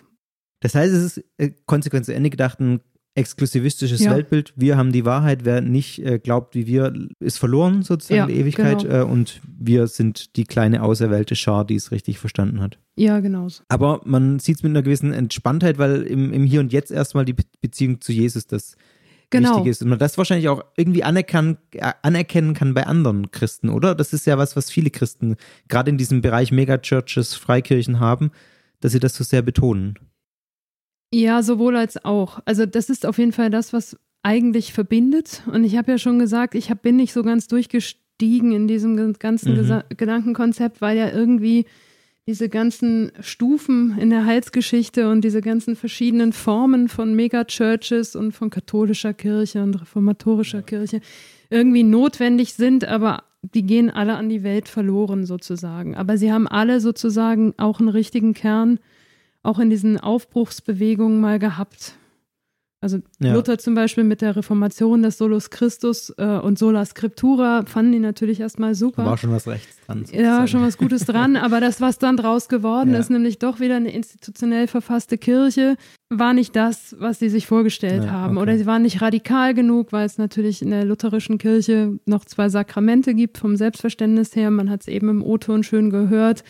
[0.61, 2.81] Das heißt, es ist äh, konsequent zu Ende gedacht ein
[3.17, 4.15] exklusivistisches ja.
[4.15, 4.53] Weltbild.
[4.57, 5.45] Wir haben die Wahrheit.
[5.45, 8.83] Wer nicht äh, glaubt wie wir, ist verloren sozusagen ja, die Ewigkeit.
[8.83, 8.95] Genau.
[8.95, 12.79] Äh, und wir sind die kleine auserwählte Schar, die es richtig verstanden hat.
[12.97, 13.49] Ja, genau.
[13.69, 17.25] Aber man sieht es mit einer gewissen Entspanntheit, weil im, im Hier und Jetzt erstmal
[17.25, 18.77] die Beziehung zu Jesus das
[19.31, 19.57] genau.
[19.57, 19.83] wichtig ist.
[19.83, 23.95] Und man das wahrscheinlich auch irgendwie anerkennen, äh, anerkennen kann bei anderen Christen, oder?
[23.95, 25.37] Das ist ja was, was viele Christen
[25.69, 28.31] gerade in diesem Bereich Megachurches, Freikirchen haben,
[28.81, 29.99] dass sie das so sehr betonen.
[31.13, 32.41] Ja, sowohl als auch.
[32.45, 35.43] Also das ist auf jeden Fall das, was eigentlich verbindet.
[35.53, 39.15] Und ich habe ja schon gesagt, ich hab, bin nicht so ganz durchgestiegen in diesem
[39.19, 39.83] ganzen mhm.
[39.97, 41.67] Gedankenkonzept, weil ja irgendwie
[42.27, 48.51] diese ganzen Stufen in der Heilsgeschichte und diese ganzen verschiedenen Formen von Megachurches und von
[48.51, 51.01] katholischer Kirche und reformatorischer Kirche
[51.51, 55.95] irgendwie notwendig sind, aber die gehen alle an die Welt verloren sozusagen.
[55.95, 58.81] Aber sie haben alle sozusagen auch einen richtigen Kern
[59.45, 61.95] auch in diesen Aufbruchsbewegungen mal gehabt.
[62.83, 63.33] Also ja.
[63.33, 67.99] Luther zum Beispiel mit der Reformation des Solus Christus äh, und Sola Scriptura fanden die
[67.99, 69.07] natürlich erstmal super.
[69.07, 70.01] War schon was rechts dran.
[70.01, 70.25] Sozusagen.
[70.25, 72.99] Ja, schon was Gutes dran, aber das, was dann draus geworden ja.
[72.99, 75.77] ist, nämlich doch wieder eine institutionell verfasste Kirche,
[76.11, 78.37] war nicht das, was sie sich vorgestellt ja, haben.
[78.37, 78.43] Okay.
[78.43, 82.51] Oder sie waren nicht radikal genug, weil es natürlich in der lutherischen Kirche noch zwei
[82.51, 84.51] Sakramente gibt vom Selbstverständnis her.
[84.51, 86.45] Man hat es eben im O-Ton schön gehört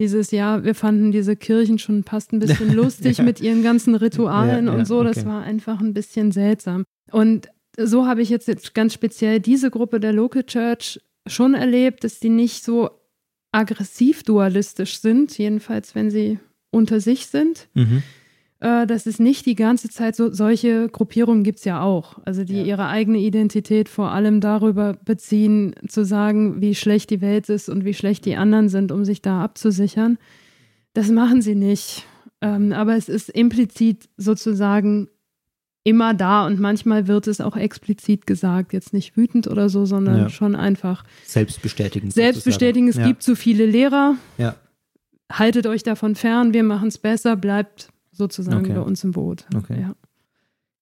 [0.00, 3.24] dieses Jahr, wir fanden diese Kirchen schon passt ein bisschen lustig ja.
[3.24, 5.02] mit ihren ganzen Ritualen ja, und so.
[5.02, 5.26] Das okay.
[5.26, 6.84] war einfach ein bisschen seltsam.
[7.10, 12.20] Und so habe ich jetzt ganz speziell diese Gruppe der Local Church schon erlebt, dass
[12.20, 12.90] die nicht so
[13.52, 16.38] aggressiv dualistisch sind, jedenfalls wenn sie
[16.70, 17.68] unter sich sind.
[17.74, 18.02] Mhm
[18.60, 22.42] äh, dass es nicht die ganze Zeit so, solche Gruppierungen gibt es ja auch, also
[22.42, 22.64] die ja.
[22.64, 27.84] ihre eigene Identität vor allem darüber beziehen, zu sagen, wie schlecht die Welt ist und
[27.84, 30.18] wie schlecht die anderen sind, um sich da abzusichern.
[30.92, 32.04] Das machen sie nicht.
[32.40, 35.08] Ähm, aber es ist implizit sozusagen
[35.84, 40.18] immer da und manchmal wird es auch explizit gesagt, jetzt nicht wütend oder so, sondern
[40.18, 40.28] ja.
[40.28, 42.12] schon einfach selbstbestätigend.
[42.12, 43.06] Selbstbestätigend, es ja.
[43.06, 44.16] gibt zu viele Lehrer.
[44.36, 44.56] Ja.
[45.32, 48.74] Haltet euch davon fern, wir machen es besser, bleibt sozusagen okay.
[48.74, 49.46] bei uns im Boot.
[49.54, 49.80] Okay.
[49.80, 49.94] Ja.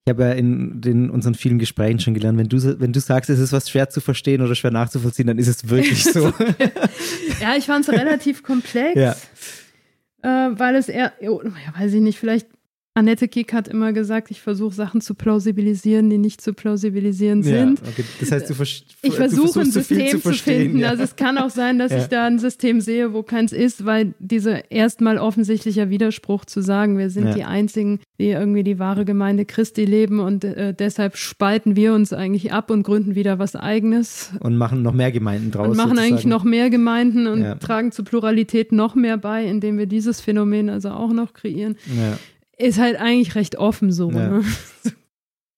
[0.05, 3.29] Ich habe ja in den, unseren vielen Gesprächen schon gelernt, wenn du, wenn du sagst,
[3.29, 6.27] es ist was schwer zu verstehen oder schwer nachzuvollziehen, dann ist es wirklich so.
[7.41, 9.17] ja, ich fand es relativ komplex, ja.
[10.23, 12.47] äh, weil es eher, oh, ja, weiß ich nicht, vielleicht
[12.97, 17.79] Annette Kick hat immer gesagt, ich versuche Sachen zu plausibilisieren, die nicht zu plausibilisieren sind.
[17.81, 18.05] Ja, okay.
[18.21, 18.55] Das heißt, du,
[19.03, 20.79] ich versuche ein System zu, zu finden.
[20.79, 20.89] Ja.
[20.89, 21.99] Also es kann auch sein, dass ja.
[21.99, 26.97] ich da ein System sehe, wo keins ist, weil dieser erstmal offensichtlicher Widerspruch zu sagen,
[26.97, 31.77] wir sind die Einzigen, die irgendwie die wahre Gemeinde Christi leben und äh, deshalb spalten
[31.77, 34.31] wir uns eigentlich ab und gründen wieder was Eigenes.
[34.41, 35.69] Und machen noch mehr Gemeinden draus.
[35.69, 36.15] Und machen sozusagen.
[36.15, 40.71] eigentlich noch mehr Gemeinden und tragen zur Pluralität noch mehr bei, indem wir dieses Phänomen
[40.71, 41.77] also auch noch kreieren.
[42.57, 44.11] Ist halt eigentlich recht offen so.
[44.11, 44.29] Ja.
[44.29, 44.45] Ne?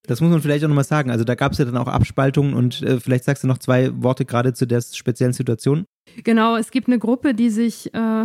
[0.08, 1.10] Das muss man vielleicht auch nochmal sagen.
[1.10, 3.90] Also da gab es ja dann auch Abspaltungen und äh, vielleicht sagst du noch zwei
[4.02, 5.84] Worte gerade zu der speziellen Situation.
[6.24, 8.24] Genau, es gibt eine Gruppe, die sich äh,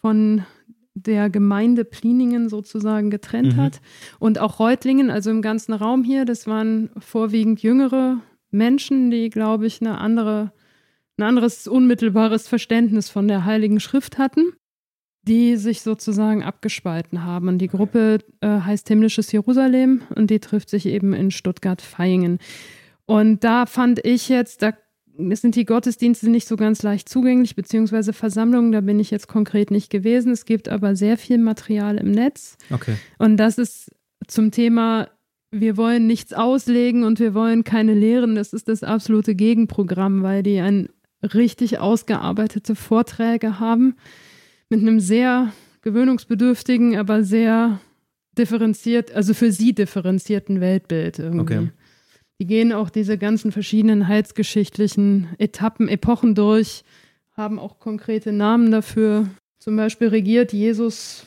[0.00, 0.44] von
[0.94, 3.60] der Gemeinde Pliningen sozusagen getrennt mhm.
[3.60, 3.80] hat
[4.20, 8.18] und auch Reutlingen, also im ganzen Raum hier, das waren vorwiegend jüngere
[8.50, 10.52] Menschen, die, glaube ich, eine andere,
[11.16, 14.52] ein anderes unmittelbares Verständnis von der Heiligen Schrift hatten
[15.22, 17.48] die sich sozusagen abgespalten haben.
[17.48, 22.38] Und die Gruppe äh, heißt Himmlisches Jerusalem und die trifft sich eben in Stuttgart-Vaihingen.
[23.06, 24.72] Und da fand ich jetzt, da
[25.16, 29.70] sind die Gottesdienste nicht so ganz leicht zugänglich, beziehungsweise Versammlungen, da bin ich jetzt konkret
[29.70, 30.32] nicht gewesen.
[30.32, 32.56] Es gibt aber sehr viel Material im Netz.
[32.70, 32.94] Okay.
[33.18, 33.90] Und das ist
[34.26, 35.08] zum Thema,
[35.50, 38.36] wir wollen nichts auslegen und wir wollen keine Lehren.
[38.36, 40.88] Das ist das absolute Gegenprogramm, weil die ein
[41.22, 43.96] richtig ausgearbeitete Vorträge haben
[44.70, 45.52] mit einem sehr
[45.82, 47.80] gewöhnungsbedürftigen, aber sehr
[48.38, 51.40] differenziert, also für sie differenzierten Weltbild irgendwie.
[51.40, 51.70] Okay.
[52.40, 56.84] Die gehen auch diese ganzen verschiedenen heilsgeschichtlichen Etappen, Epochen durch,
[57.36, 59.28] haben auch konkrete Namen dafür.
[59.58, 61.26] Zum Beispiel regiert Jesus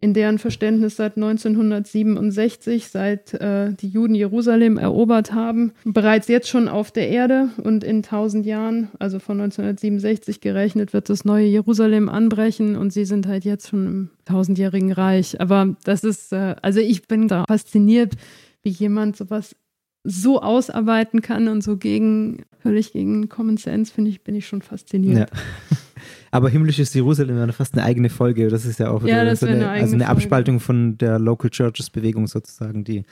[0.00, 6.68] in deren Verständnis seit 1967, seit äh, die Juden Jerusalem erobert haben, bereits jetzt schon
[6.68, 12.08] auf der Erde und in tausend Jahren, also von 1967 gerechnet, wird das neue Jerusalem
[12.08, 15.40] anbrechen und sie sind halt jetzt schon im tausendjährigen Reich.
[15.40, 18.14] Aber das ist, äh, also ich bin da fasziniert,
[18.62, 19.56] wie jemand sowas
[20.04, 24.62] so ausarbeiten kann und so gegen, völlig gegen Common Sense, finde ich, bin ich schon
[24.62, 25.30] fasziniert.
[25.30, 25.38] Ja.
[26.30, 28.48] Aber himmlisches Jerusalem wäre fast eine eigene Folge.
[28.48, 31.90] Das ist ja auch ja, so eine, eine also eine Abspaltung von der Local Churches
[31.90, 33.04] Bewegung sozusagen, die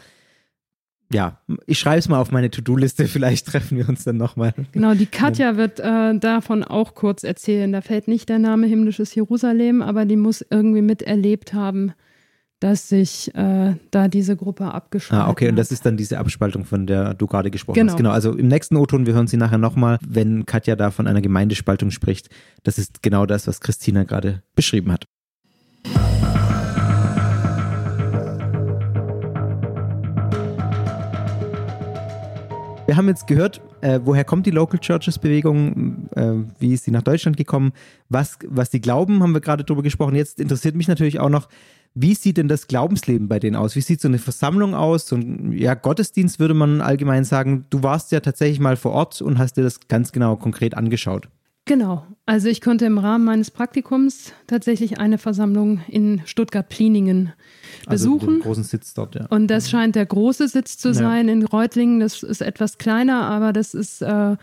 [1.13, 4.55] ja, ich schreibe es mal auf meine To-Do-Liste, vielleicht treffen wir uns dann nochmal.
[4.73, 7.73] Genau, die Katja wird äh, davon auch kurz erzählen.
[7.73, 11.93] Da fällt nicht der Name himmlisches Jerusalem, aber die muss irgendwie miterlebt haben,
[12.61, 15.29] dass sich äh, da diese Gruppe abgespalten hat.
[15.29, 17.93] Ah, okay, und das ist dann diese Abspaltung, von der du gerade gesprochen genau.
[17.93, 17.99] hast.
[17.99, 21.21] Genau, also im nächsten O-Ton, wir hören sie nachher nochmal, wenn Katja da von einer
[21.21, 22.31] Gemeindespaltung spricht.
[22.63, 25.05] Das ist genau das, was Christina gerade beschrieben hat.
[32.87, 36.93] Wir haben jetzt gehört, äh, woher kommt die Local Churches Bewegung, äh, wie ist sie
[36.93, 37.73] nach Deutschland gekommen,
[38.09, 40.15] was, was die glauben, haben wir gerade drüber gesprochen.
[40.15, 41.49] Jetzt interessiert mich natürlich auch noch,
[41.99, 43.75] wie sieht denn das Glaubensleben bei denen aus?
[43.75, 45.09] Wie sieht so eine Versammlung aus?
[45.09, 47.65] So ein ja, Gottesdienst würde man allgemein sagen.
[47.71, 51.29] Du warst ja tatsächlich mal vor Ort und hast dir das ganz genau konkret angeschaut.
[51.65, 52.07] Genau.
[52.27, 57.33] Also ich konnte im Rahmen meines Praktikums tatsächlich eine Versammlung in Stuttgart-Pliningen
[57.89, 58.21] besuchen.
[58.21, 59.27] Also den großen Sitz dort, ja.
[59.27, 61.33] Und das scheint der große Sitz zu sein ja.
[61.33, 62.01] in Reutlingen.
[62.01, 64.37] Das ist etwas kleiner, aber das ist äh,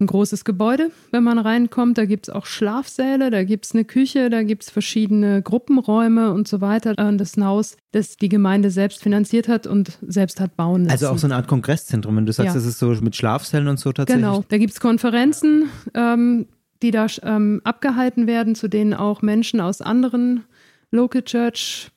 [0.00, 1.98] ein großes Gebäude, wenn man reinkommt.
[1.98, 6.32] Da gibt es auch Schlafsäle, da gibt es eine Küche, da gibt es verschiedene Gruppenräume
[6.32, 6.94] und so weiter.
[6.94, 10.92] Das ist ein Haus, das die Gemeinde selbst finanziert hat und selbst hat bauen lassen.
[10.92, 12.54] Also auch so eine Art Kongresszentrum, wenn du sagst, ja.
[12.54, 14.24] das ist so mit Schlafsälen und so tatsächlich.
[14.24, 16.46] Genau, da gibt es Konferenzen, ähm,
[16.82, 20.44] die da ähm, abgehalten werden, zu denen auch Menschen aus anderen
[20.92, 21.90] Local Church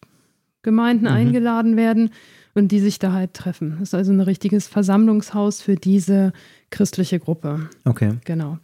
[0.64, 1.12] Gemeinden mhm.
[1.12, 2.12] eingeladen werden
[2.54, 3.78] und die sich da halt treffen.
[3.80, 6.34] Das ist also ein richtiges Versammlungshaus für diese
[6.72, 7.70] christliche Gruppe.
[7.86, 8.14] Okay.
[8.26, 8.58] Genau.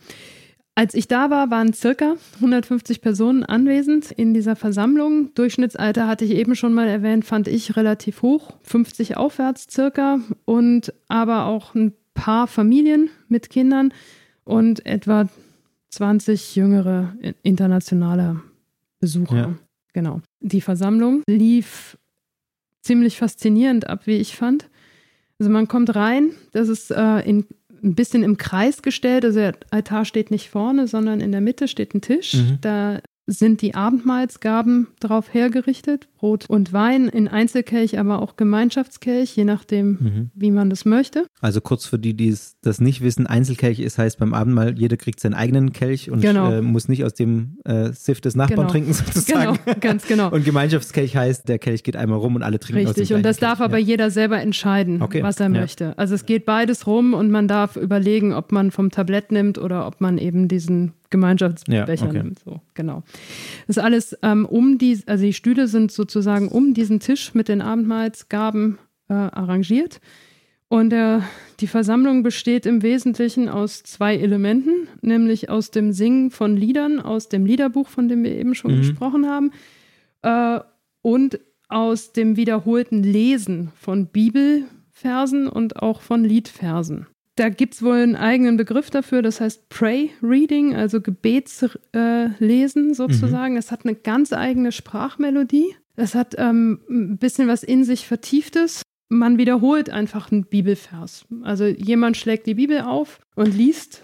[0.76, 5.34] Als ich da war, waren circa 150 Personen anwesend in dieser Versammlung.
[5.34, 10.94] Durchschnittsalter hatte ich eben schon mal erwähnt, fand ich relativ hoch, 50 aufwärts circa und
[11.08, 13.92] aber auch ein paar Familien mit Kindern
[14.44, 15.28] und etwa
[15.90, 18.42] 20 jüngere internationale
[19.00, 19.36] Besucher.
[19.36, 19.54] Ja.
[19.94, 20.22] Genau.
[20.42, 21.98] Die Versammlung lief
[22.84, 24.70] ziemlich faszinierend ab, wie ich fand.
[25.40, 27.46] Also man kommt rein, das ist äh, in,
[27.84, 29.26] ein bisschen im Kreis gestellt.
[29.26, 32.34] Also der Altar steht nicht vorne, sondern in der Mitte steht ein Tisch.
[32.34, 32.58] Mhm.
[32.62, 39.44] Da sind die Abendmahlsgaben darauf hergerichtet, Brot und Wein in Einzelkelch, aber auch Gemeinschaftskelch, je
[39.44, 40.32] nachdem, mhm.
[40.34, 41.28] wie man das möchte.
[41.42, 45.20] Also kurz für die, die das nicht wissen, Einzelkelch ist heißt beim Abendmahl, jeder kriegt
[45.20, 46.52] seinen eigenen Kelch und genau.
[46.52, 48.72] äh, muss nicht aus dem äh, Sift des Nachbarn genau.
[48.72, 49.60] trinken sozusagen.
[49.66, 50.32] Genau, ganz genau.
[50.32, 53.24] und Gemeinschaftskelch heißt, der Kelch geht einmal rum und alle trinken Richtig, aus dem und
[53.24, 53.66] das darf Kelch.
[53.66, 53.88] aber ja.
[53.88, 55.22] jeder selber entscheiden, okay.
[55.22, 55.50] was er ja.
[55.50, 55.98] möchte.
[55.98, 59.86] Also es geht beides rum und man darf überlegen, ob man vom Tablett nimmt oder
[59.86, 62.32] ob man eben diesen Gemeinschaftsbecher ja, okay.
[62.44, 63.04] So, genau.
[63.68, 67.48] Das ist alles ähm, um die, also die Stühle sind sozusagen um diesen Tisch mit
[67.48, 68.78] den Abendmahlsgaben
[69.10, 70.00] äh, arrangiert.
[70.70, 71.20] Und äh,
[71.62, 77.30] die Versammlung besteht im Wesentlichen aus zwei Elementen, nämlich aus dem Singen von Liedern, aus
[77.30, 78.78] dem Liederbuch, von dem wir eben schon mhm.
[78.80, 79.52] gesprochen haben,
[80.24, 80.60] äh,
[81.02, 81.40] und
[81.70, 87.08] aus dem wiederholten Lesen von Bibelversen und auch von Liedversen.
[87.38, 92.94] Da gibt es wohl einen eigenen Begriff dafür, das heißt Pray Reading, also Gebetslesen äh,
[92.96, 93.54] sozusagen.
[93.54, 93.60] Mhm.
[93.60, 95.76] Es hat eine ganz eigene Sprachmelodie.
[95.96, 98.82] Es hat ähm, ein bisschen was in sich Vertieftes.
[99.10, 101.26] Man wiederholt einfach einen Bibelvers.
[101.44, 104.04] Also jemand schlägt die Bibel auf und liest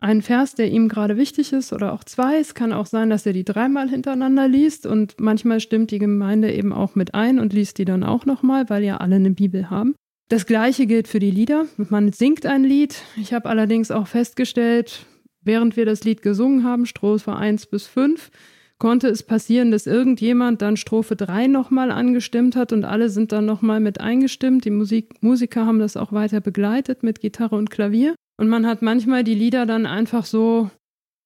[0.00, 2.38] einen Vers, der ihm gerade wichtig ist oder auch zwei.
[2.38, 6.52] Es kann auch sein, dass er die dreimal hintereinander liest und manchmal stimmt die Gemeinde
[6.52, 9.70] eben auch mit ein und liest die dann auch nochmal, weil ja alle eine Bibel
[9.70, 9.94] haben.
[10.30, 11.66] Das gleiche gilt für die Lieder.
[11.76, 13.02] Man singt ein Lied.
[13.16, 15.04] Ich habe allerdings auch festgestellt,
[15.42, 18.30] während wir das Lied gesungen haben, Strophe 1 bis 5,
[18.78, 23.44] konnte es passieren, dass irgendjemand dann Strophe 3 nochmal angestimmt hat und alle sind dann
[23.44, 24.64] nochmal mit eingestimmt.
[24.64, 28.14] Die Musik, Musiker haben das auch weiter begleitet mit Gitarre und Klavier.
[28.36, 30.70] Und man hat manchmal die Lieder dann einfach so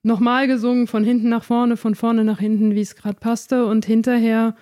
[0.02, 3.66] nochmal gesungen, von hinten nach vorne, von vorne nach hinten, wie es gerade passte.
[3.66, 4.56] Und hinterher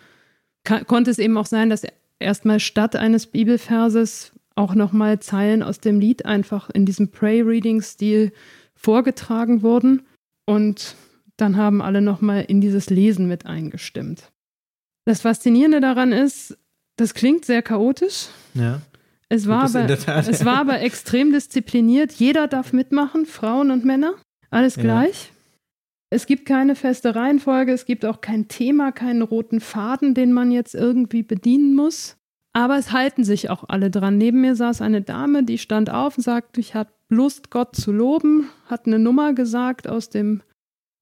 [0.88, 1.84] konnte es eben auch sein, dass
[2.22, 8.32] erstmal statt eines Bibelverses auch nochmal Zeilen aus dem Lied einfach in diesem Pray-Reading-Stil
[8.74, 10.02] vorgetragen wurden.
[10.44, 10.96] Und
[11.36, 14.30] dann haben alle nochmal in dieses Lesen mit eingestimmt.
[15.04, 16.56] Das Faszinierende daran ist,
[16.96, 18.26] das klingt sehr chaotisch.
[18.54, 18.80] Ja.
[19.28, 20.28] Es war, aber, Tat.
[20.28, 22.12] es war aber extrem diszipliniert.
[22.12, 24.14] Jeder darf mitmachen, Frauen und Männer.
[24.50, 24.82] Alles Ja.
[24.82, 25.31] gleich.
[26.12, 30.50] Es gibt keine feste Reihenfolge, es gibt auch kein Thema, keinen roten Faden, den man
[30.50, 32.18] jetzt irgendwie bedienen muss.
[32.52, 34.18] Aber es halten sich auch alle dran.
[34.18, 37.92] Neben mir saß eine Dame, die stand auf und sagte, ich habe Lust, Gott zu
[37.92, 40.42] loben, hat eine Nummer gesagt aus dem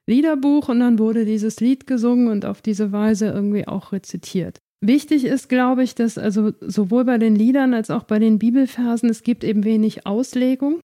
[0.07, 4.59] Liederbuch und dann wurde dieses Lied gesungen und auf diese Weise irgendwie auch rezitiert.
[4.81, 9.11] Wichtig ist, glaube ich, dass also sowohl bei den Liedern als auch bei den Bibelversen,
[9.11, 10.79] es gibt eben wenig Auslegung.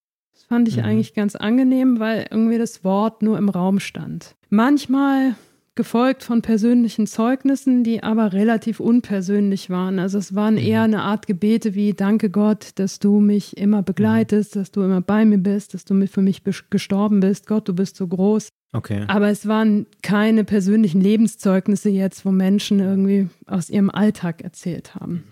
[0.48, 0.84] Fand ich Mhm.
[0.84, 4.34] eigentlich ganz angenehm, weil irgendwie das Wort nur im Raum stand.
[4.48, 5.34] Manchmal
[5.74, 9.98] gefolgt von persönlichen Zeugnissen, die aber relativ unpersönlich waren.
[9.98, 14.56] Also es waren eher eine Art Gebete wie Danke Gott, dass du mich immer begleitest,
[14.56, 17.46] dass du immer bei mir bist, dass du für mich gestorben bist.
[17.46, 18.48] Gott, du bist so groß.
[18.72, 19.04] Okay.
[19.08, 25.24] Aber es waren keine persönlichen Lebenszeugnisse jetzt, wo Menschen irgendwie aus ihrem Alltag erzählt haben.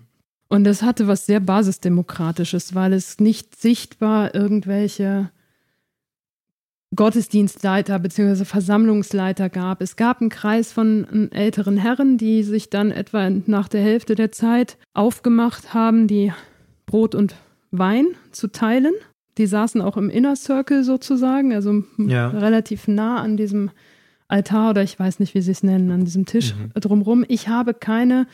[0.55, 5.31] Und das hatte was sehr basisdemokratisches, weil es nicht sichtbar irgendwelche
[6.95, 8.45] Gottesdienstleiter bzw.
[8.45, 9.83] Versammlungsleiter gab.
[9.83, 14.15] Es gab einen Kreis von äh, älteren Herren, die sich dann etwa nach der Hälfte
[14.15, 16.33] der Zeit aufgemacht haben, die
[16.87, 17.35] Brot und
[17.73, 18.93] Wein zu teilen.
[19.39, 22.29] Die saßen auch im Inner Circle sozusagen, also Ja.
[22.29, 23.73] relativ nah an diesem
[24.29, 27.25] Altar oder ich weiß nicht, wie sie es nennen, an diesem Tisch drumherum.
[27.27, 28.29] Ich habe keine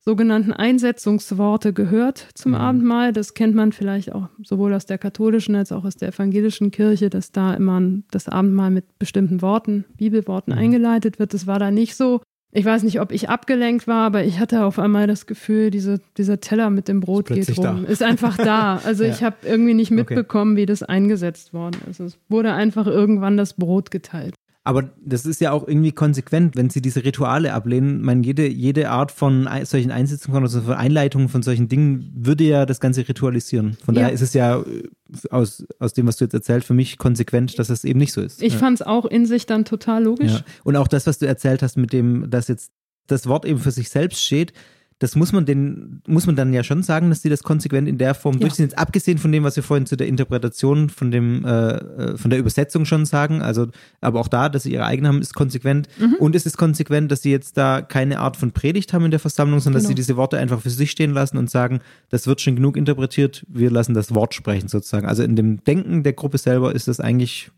[0.00, 3.12] sogenannten Einsetzungsworte gehört zum Abendmahl.
[3.12, 7.10] Das kennt man vielleicht auch sowohl aus der katholischen als auch aus der evangelischen Kirche,
[7.10, 11.34] dass da immer das Abendmahl mit bestimmten Worten, Bibelworten eingeleitet wird.
[11.34, 12.20] Das war da nicht so.
[12.50, 16.00] Ich weiß nicht, ob ich abgelenkt war, aber ich hatte auf einmal das Gefühl, diese,
[16.16, 17.62] dieser Teller mit dem Brot geht rum.
[17.62, 17.78] da.
[17.86, 18.80] Ist einfach da.
[18.86, 19.10] Also Ja.
[19.10, 19.96] ich habe irgendwie nicht Okay.
[20.00, 22.00] mitbekommen, wie das eingesetzt worden ist.
[22.00, 24.34] Es wurde einfach irgendwann das Brot geteilt.
[24.68, 28.00] Aber das ist ja auch irgendwie konsequent, wenn sie diese Rituale ablehnen.
[28.00, 32.12] Ich meine, jede, jede Art von solchen Einsetzungen oder so von Einleitungen von solchen Dingen
[32.14, 33.78] würde ja das Ganze ritualisieren.
[33.82, 34.02] Von Ja.
[34.02, 34.82] daher ist es ja äh,
[35.30, 38.20] aus, aus dem, was du jetzt erzählt, für mich konsequent, dass es eben nicht so
[38.20, 38.42] ist.
[38.42, 38.58] Ich ja.
[38.58, 40.32] fand es auch in sich dann total logisch.
[40.32, 40.44] Ja.
[40.64, 42.70] Und auch das, was du erzählt hast, mit dem, dass jetzt
[43.06, 44.52] das Wort eben für sich selbst steht,
[45.00, 47.98] das muss man den, muss man dann ja schon sagen, dass sie das konsequent in
[47.98, 48.40] der Form Ja.
[48.40, 48.64] durchziehen.
[48.64, 52.30] Jetzt abgesehen von dem, was wir vorhin zu der Interpretation von dem, äh, äh, von
[52.30, 53.68] der Übersetzung schon sagen, also,
[54.00, 55.86] aber auch da, dass sie ihre eigene haben, ist konsequent.
[56.00, 56.14] Mhm.
[56.18, 59.20] Und es ist konsequent, dass sie jetzt da keine Art von Predigt haben in der
[59.20, 59.90] Versammlung, sondern dass Genau.
[59.90, 61.78] sie diese Worte einfach für sich stehen lassen und sagen,
[62.08, 65.06] das wird schon genug interpretiert, wir lassen das Wort sprechen sozusagen.
[65.06, 67.52] Also in dem Denken der Gruppe selber ist das eigentlich,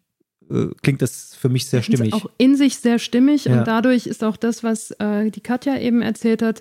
[0.50, 2.12] äh, klingt das für mich sehr stimmig.
[2.12, 3.60] Auch in sich sehr stimmig Ja.
[3.60, 6.60] und dadurch ist auch das, was äh, die Katja eben erzählt hat,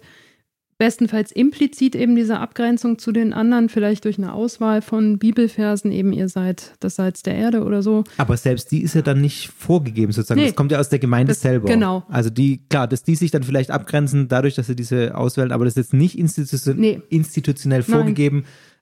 [0.79, 6.11] bestenfalls implizit eben diese Abgrenzung zu den anderen, vielleicht durch eine Auswahl von Bibelversen, eben
[6.13, 8.03] ihr seid das Salz der Erde oder so.
[8.17, 10.39] Aber selbst die ist ja dann nicht vorgegeben sozusagen.
[10.39, 10.47] Nee.
[10.47, 11.67] Das kommt ja aus der Gemeinde Das- selber.
[11.67, 12.03] genau.
[12.09, 15.65] Also die, klar, dass die sich dann vielleicht abgrenzen dadurch, dass sie diese auswählen, aber
[15.65, 17.01] das ist jetzt nicht institution Nee.
[17.09, 17.97] institutionell Nein.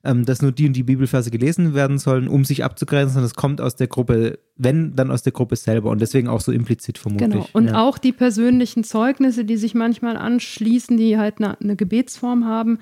[0.04, 3.34] Ähm, dass nur die und die Bibelverse gelesen werden sollen, um sich abzugrenzen, sondern es
[3.34, 6.98] kommt aus der Gruppe, wenn, dann aus der Gruppe selber und deswegen auch so implizit
[6.98, 7.30] vermutlich.
[7.30, 7.48] Genau.
[7.52, 7.80] Und ja.
[7.82, 12.78] auch die persönlichen Zeugnisse, die sich manchmal anschließen, die halt eine, eine Gebetsform haben,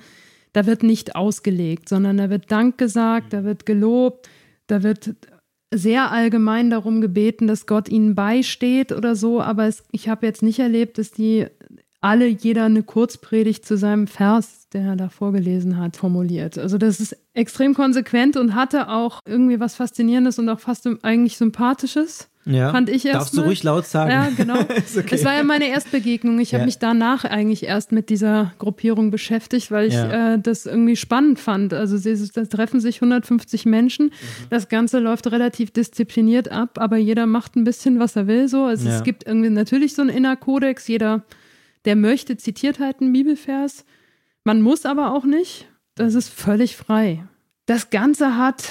[0.53, 4.29] da wird nicht ausgelegt, sondern da wird Dank gesagt, da wird gelobt,
[4.67, 5.15] da wird
[5.73, 10.41] sehr allgemein darum gebeten, dass Gott ihnen beisteht oder so, aber es, ich habe jetzt
[10.41, 11.47] nicht erlebt, dass die
[12.01, 16.57] alle jeder eine Kurzpredigt zu seinem Vers, den er da vorgelesen hat, formuliert.
[16.57, 21.37] Also das ist extrem konsequent und hatte auch irgendwie was Faszinierendes und auch fast eigentlich
[21.37, 22.29] Sympathisches.
[22.45, 22.71] ja.
[22.71, 23.45] fand ich Darfst du erstmal.
[23.47, 24.11] ruhig laut sagen.
[24.11, 24.59] Ja, genau.
[24.97, 25.15] Okay.
[25.15, 26.39] Es war ja meine Erstbegegnung.
[26.39, 26.65] Ich habe Ja.
[26.65, 30.35] mich danach eigentlich erst mit dieser Gruppierung beschäftigt, weil ich Ja.
[30.35, 31.73] äh, das irgendwie spannend fand.
[31.73, 34.05] Also sie, da treffen sich 150 Menschen.
[34.07, 34.11] Mhm.
[34.49, 38.47] Das Ganze läuft relativ diszipliniert ab, aber jeder macht ein bisschen, was er will.
[38.47, 38.63] So.
[38.65, 38.95] Also Ja.
[38.97, 40.87] es gibt irgendwie natürlich so einen Innerkodex.
[40.87, 41.23] Jeder,
[41.87, 43.83] der möchte, zitiert halt einen Bibelvers.
[44.43, 45.67] Man muss aber auch nicht.
[45.95, 47.23] Das ist völlig frei.
[47.65, 48.69] Das Ganze hat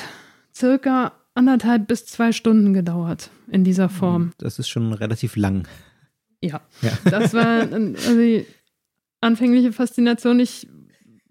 [0.55, 4.33] circa anderthalb bis zwei Stunden gedauert in dieser Form.
[4.39, 5.67] Das ist schon relativ lang.
[6.41, 6.93] Ja, Ja.
[7.11, 8.47] das war also die
[9.21, 10.39] anfängliche Faszination.
[10.41, 10.69] Ich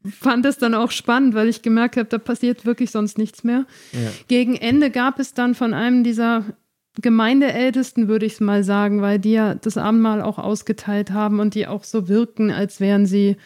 [0.09, 3.65] fand es dann auch spannend, weil ich gemerkt habe, da passiert wirklich sonst nichts mehr.
[3.93, 4.11] Ja.
[4.27, 6.45] Gegen Ende gab es dann von einem dieser
[7.01, 11.55] Gemeindeältesten, würde ich es mal sagen, weil die ja das Abendmahl auch ausgeteilt haben und
[11.55, 13.37] die auch so wirken, als wären sie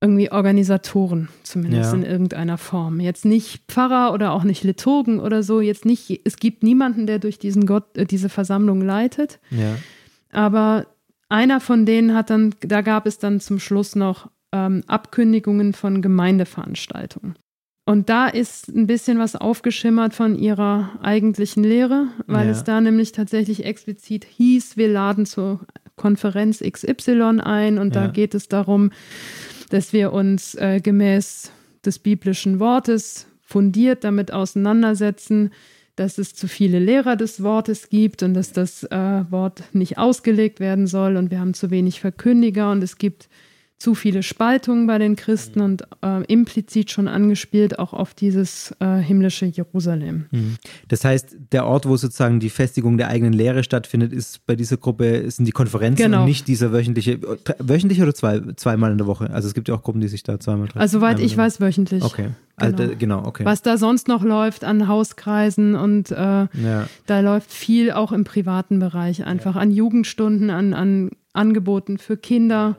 [0.00, 1.98] irgendwie Organisatoren, zumindest Ja.
[1.98, 2.98] in irgendeiner Form.
[2.98, 7.20] Jetzt nicht Pfarrer oder auch nicht Liturgen oder so, jetzt nicht, es gibt niemanden, der
[7.20, 9.38] durch diesen Gott, äh, diese Versammlung leitet.
[9.50, 9.76] Ja.
[10.32, 10.86] Aber
[11.28, 16.02] einer von denen hat dann, da gab es dann zum Schluss noch ähm, Abkündigungen von
[16.02, 17.34] Gemeindeveranstaltungen.
[17.84, 22.52] Und da ist ein bisschen was aufgeschimmert von ihrer eigentlichen Lehre, weil Ja.
[22.52, 25.60] es da nämlich tatsächlich explizit hieß, wir laden zur
[25.96, 28.02] Konferenz XY ein und Ja.
[28.02, 28.90] da geht es darum,
[29.70, 31.50] dass wir uns äh, gemäß
[31.84, 35.50] des biblischen Wortes fundiert damit auseinandersetzen,
[35.96, 40.60] dass es zu viele Lehrer des Wortes gibt und dass das äh, Wort nicht ausgelegt
[40.60, 43.28] werden soll und wir haben zu wenig Verkündiger und es gibt
[43.82, 48.98] zu viele Spaltungen bei den Christen und äh, implizit schon angespielt auch auf dieses äh,
[48.98, 50.26] himmlische Jerusalem.
[50.30, 50.56] Mhm.
[50.86, 54.76] Das heißt, der Ort, wo sozusagen die Festigung der eigenen Lehre stattfindet, ist bei dieser
[54.76, 56.20] Gruppe sind die Konferenzen Genau.
[56.20, 57.18] und nicht dieser wöchentliche,
[57.58, 59.30] wöchentlich oder zwei, zweimal in der Woche?
[59.30, 60.78] Also es gibt ja auch Gruppen, die sich da zweimal treffen.
[60.80, 62.04] Also soweit ich weiß, wöchentlich.
[62.04, 62.88] Okay, also, Genau.
[62.88, 63.44] da- genau, okay.
[63.44, 66.86] Was da sonst noch läuft an Hauskreisen und äh, Ja.
[67.06, 72.76] da läuft viel auch im privaten Bereich einfach an Jugendstunden, an, an Angeboten für Kinder.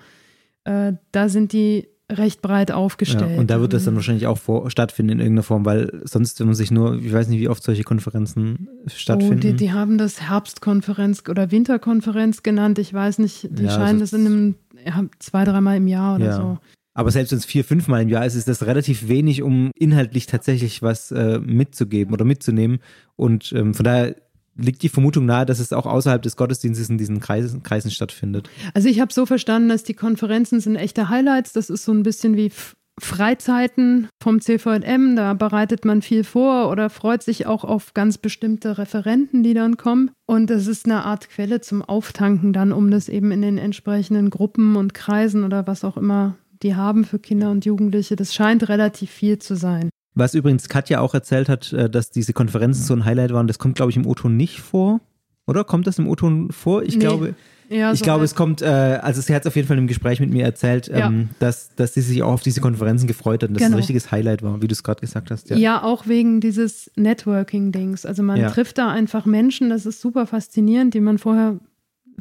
[0.66, 3.32] Äh, da sind die recht breit aufgestellt.
[3.32, 3.98] Ja, und da wird das dann Mhm.
[3.98, 7.28] wahrscheinlich auch vor, stattfinden in irgendeiner Form, weil sonst, wenn man sich nur, ich weiß
[7.30, 9.40] nicht, wie oft solche Konferenzen Oh, stattfinden.
[9.40, 12.78] die, die haben das Herbstkonferenz oder Winterkonferenz genannt.
[12.80, 14.56] Ich weiß nicht, die Ja, scheinen das das in einem
[14.86, 16.36] ja, zwei, dreimal im Jahr oder Ja.
[16.36, 16.58] so.
[16.94, 20.28] Aber selbst wenn es vier, fünfmal im Jahr ist, ist das relativ wenig, um inhaltlich
[20.28, 22.80] tatsächlich was äh, mitzugeben oder mitzunehmen.
[23.16, 24.16] Und ähm, von daher
[24.56, 28.50] liegt die Vermutung nahe, dass es auch außerhalb des Gottesdienstes in diesen Kreisen, Kreisen stattfindet.
[28.74, 31.54] Also ich habe so verstanden, dass die Konferenzen sind echte Highlights.
[31.54, 32.52] Das ist so ein bisschen wie
[33.00, 35.16] Freizeiten vom CVM.
[35.16, 39.78] Da bereitet man viel vor oder freut sich auch auf ganz bestimmte Referenten, die dann
[39.78, 40.12] kommen.
[40.28, 44.30] Und das ist eine Art Quelle zum Auftanken dann, um das eben in den entsprechenden
[44.30, 48.16] Gruppen und Kreisen oder was auch immer die haben für Kinder und Jugendliche.
[48.16, 49.90] Das scheint relativ viel zu sein.
[50.16, 53.58] Was übrigens Katja auch erzählt hat, äh, dass diese Konferenzen so ein Highlight waren, das
[53.60, 55.00] kommt, glaube ich, im O-Ton nicht vor.
[55.48, 56.84] Oder kommt das im O-Ton vor?
[56.84, 57.00] Ich Nee.
[57.02, 57.36] glaube,
[57.70, 58.30] Ja, ich so glaube, halt.
[58.30, 58.66] es kommt, äh,
[59.02, 61.08] also sie hat es auf jeden Fall im Gespräch mit mir erzählt, Ja.
[61.08, 63.76] ähm, dass, dass sie sich auch auf diese Konferenzen gefreut hat und dass es Genau.
[63.78, 65.50] ein richtiges Highlight war, wie du es gerade gesagt hast.
[65.50, 65.82] Ja.
[65.84, 68.06] auch wegen dieses Networking-Dings.
[68.06, 68.52] Also man Ja.
[68.52, 71.60] trifft da einfach Menschen, das ist super faszinierend, die man vorher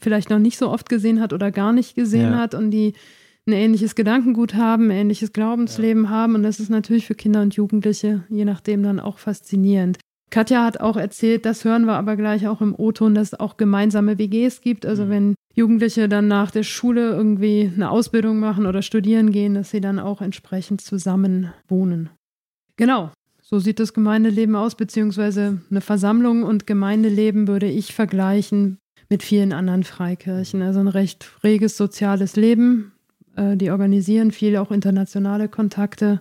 [0.00, 2.38] vielleicht noch nicht so oft gesehen hat oder gar nicht gesehen Ja.
[2.38, 2.94] hat und die
[3.46, 6.34] ein ähnliches Gedankengut haben, ein ähnliches Glaubensleben haben.
[6.34, 9.98] Und das ist natürlich für Kinder und Jugendliche, je nachdem, dann auch faszinierend.
[10.30, 13.58] Katja hat auch erzählt, das hören wir aber gleich auch im O-Ton, dass es auch
[13.58, 14.84] gemeinsame WGs gibt.
[14.84, 14.90] Mhm.
[14.90, 19.70] Also wenn Jugendliche dann nach der Schule irgendwie eine Ausbildung machen oder studieren gehen, dass
[19.70, 22.08] sie dann auch entsprechend zusammen wohnen.
[22.76, 23.10] Genau,
[23.42, 28.78] so sieht das Gemeindeleben aus, beziehungsweise eine Versammlung und Gemeindeleben würde ich vergleichen
[29.10, 30.62] mit vielen anderen Freikirchen.
[30.62, 32.92] Also ein recht reges soziales Leben.
[33.36, 36.20] Äh, Die organisieren viel, auch internationale Kontakte.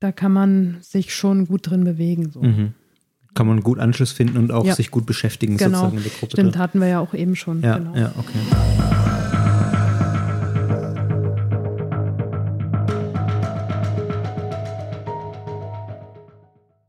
[0.00, 2.30] Da kann man sich schon gut drin bewegen.
[2.30, 2.42] So.
[2.42, 2.74] Mhm.
[3.34, 4.74] Kann man gut Anschluss finden und auch Ja.
[4.74, 6.32] sich gut beschäftigen Genau, sozusagen in der Gruppe.
[6.32, 6.60] stimmt, drin.
[6.60, 7.62] hatten wir ja auch eben schon.
[7.62, 7.94] Ja, genau.
[7.96, 9.09] ja, okay.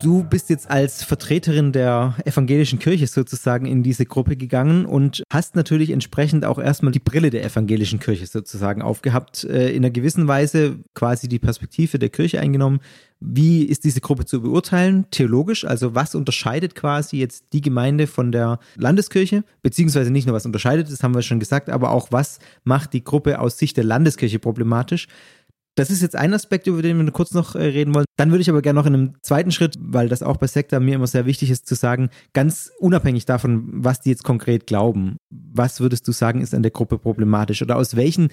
[0.02, 5.54] Du bist jetzt als Vertreterin der evangelischen Kirche sozusagen in diese Gruppe gegangen und hast
[5.54, 10.26] natürlich entsprechend auch erstmal die Brille der evangelischen Kirche sozusagen aufgehabt, äh, in einer gewissen
[10.26, 12.80] Weise quasi die Perspektive der Kirche eingenommen.
[13.20, 15.64] Wie ist diese Gruppe zu beurteilen, theologisch?
[15.64, 19.44] Also was unterscheidet quasi jetzt die Gemeinde von der Landeskirche?
[19.62, 23.04] Beziehungsweise nicht nur was unterscheidet, das haben wir schon gesagt, aber auch was macht die
[23.04, 25.06] Gruppe aus Sicht der Landeskirche problematisch?
[25.74, 28.04] Das ist jetzt ein Aspekt, über den wir kurz noch äh, reden wollen.
[28.16, 30.80] Dann würde ich aber gerne noch in einem zweiten Schritt, weil das auch bei Sekta
[30.80, 35.16] mir immer sehr wichtig ist, zu sagen, ganz unabhängig davon, was die jetzt konkret glauben,
[35.30, 37.62] was würdest du sagen, ist an der Gruppe problematisch?
[37.62, 38.28] Oder aus welchen,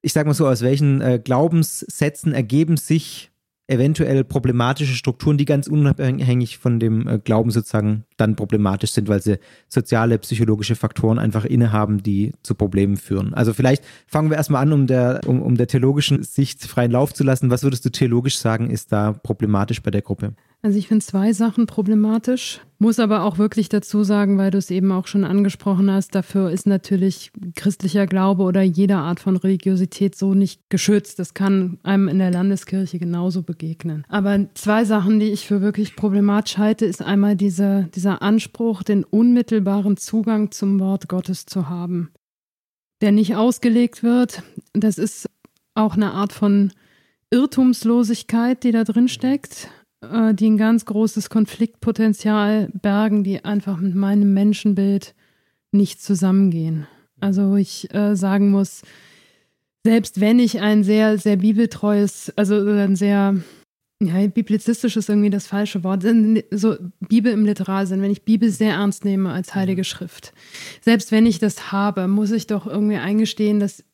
[0.00, 3.30] ich sage mal so, aus welchen äh, Glaubenssätzen ergeben sich
[3.66, 9.22] eventuell problematische Strukturen, die ganz unabhängig von dem äh, Glauben sozusagen dann problematisch sind, weil
[9.22, 9.38] sie
[9.68, 13.32] soziale, psychologische Faktoren einfach innehaben, die zu Problemen führen.
[13.32, 17.14] Also vielleicht fangen wir erstmal an, um der, um, um der theologischen Sicht freien Lauf
[17.14, 17.50] zu lassen.
[17.50, 20.34] Was würdest du theologisch sagen, ist da problematisch bei der Gruppe?
[20.64, 24.70] Also ich finde zwei Sachen problematisch, muss aber auch wirklich dazu sagen, weil du es
[24.70, 30.16] eben auch schon angesprochen hast, dafür ist natürlich christlicher Glaube oder jede Art von Religiosität
[30.16, 31.18] so nicht geschützt.
[31.18, 34.06] Das kann einem in der Landeskirche genauso begegnen.
[34.08, 39.04] Aber zwei Sachen, die ich für wirklich problematisch halte, ist einmal diese, dieser Anspruch, den
[39.04, 42.08] unmittelbaren Zugang zum Wort Gottes zu haben,
[43.02, 44.42] der nicht ausgelegt wird.
[44.72, 45.28] Das ist
[45.74, 46.72] auch eine Art von
[47.30, 49.68] Irrtumslosigkeit, die da drin steckt
[50.12, 55.14] äh, die ein ganz großes Konfliktpotenzial bergen, die einfach mit meinem Menschenbild
[55.72, 56.86] nicht zusammengehen.
[57.20, 58.82] Also ich äh, sagen muss,
[59.84, 63.36] selbst wenn ich ein sehr, sehr bibeltreues, also ein sehr,
[64.02, 66.04] ja, biblizistisch ist irgendwie das falsche Wort,
[66.50, 70.32] so Bibel im Literalsinn, wenn ich Bibel sehr ernst nehme als heilige Schrift,
[70.80, 73.84] selbst wenn ich das habe, muss ich doch irgendwie eingestehen, dass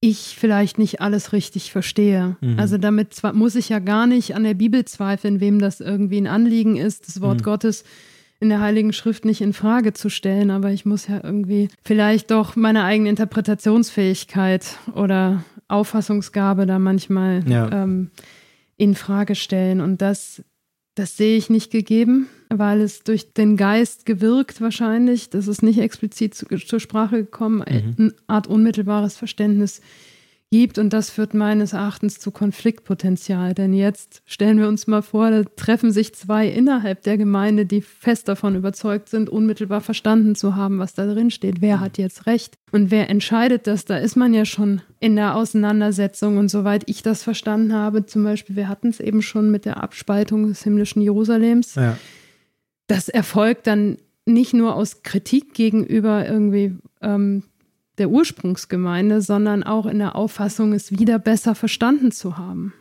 [0.00, 2.36] ich vielleicht nicht alles richtig verstehe.
[2.40, 2.58] Mhm.
[2.58, 6.18] Also damit zwar muss ich ja gar nicht an der Bibel zweifeln, wem das irgendwie
[6.18, 7.44] ein Anliegen ist, das Wort Mhm.
[7.44, 7.84] Gottes
[8.40, 12.30] in der Heiligen Schrift nicht in Frage zu stellen, aber ich muss ja irgendwie vielleicht
[12.30, 17.70] doch meine eigene Interpretationsfähigkeit oder Auffassungsgabe da manchmal ja.
[17.70, 18.10] ähm,
[18.78, 19.82] in Frage stellen.
[19.82, 20.42] Und das,
[20.94, 25.30] das sehe ich nicht gegeben, weil es durch den Geist gewirkt wahrscheinlich.
[25.30, 27.94] Das ist nicht explizit zu, zur Sprache gekommen, mhm.
[27.98, 29.80] eine Art unmittelbares Verständnis
[30.50, 33.54] gibt und das führt meines Erachtens zu Konfliktpotenzial.
[33.54, 37.80] Denn jetzt stellen wir uns mal vor, da treffen sich zwei innerhalb der Gemeinde, die
[37.80, 41.60] fest davon überzeugt sind, unmittelbar verstanden zu haben, was da drin steht.
[41.60, 43.84] Wer hat jetzt recht und wer entscheidet das?
[43.84, 48.24] Da ist man ja schon in der Auseinandersetzung und soweit ich das verstanden habe, zum
[48.24, 51.76] Beispiel, wir hatten es eben schon mit der Abspaltung des himmlischen Jerusalems.
[51.76, 51.96] Ja.
[52.90, 57.44] Das erfolgt dann nicht nur aus Kritik gegenüber irgendwie ähm,
[57.98, 62.72] der Ursprungsgemeinde, sondern auch in der Auffassung, es wieder besser verstanden zu haben.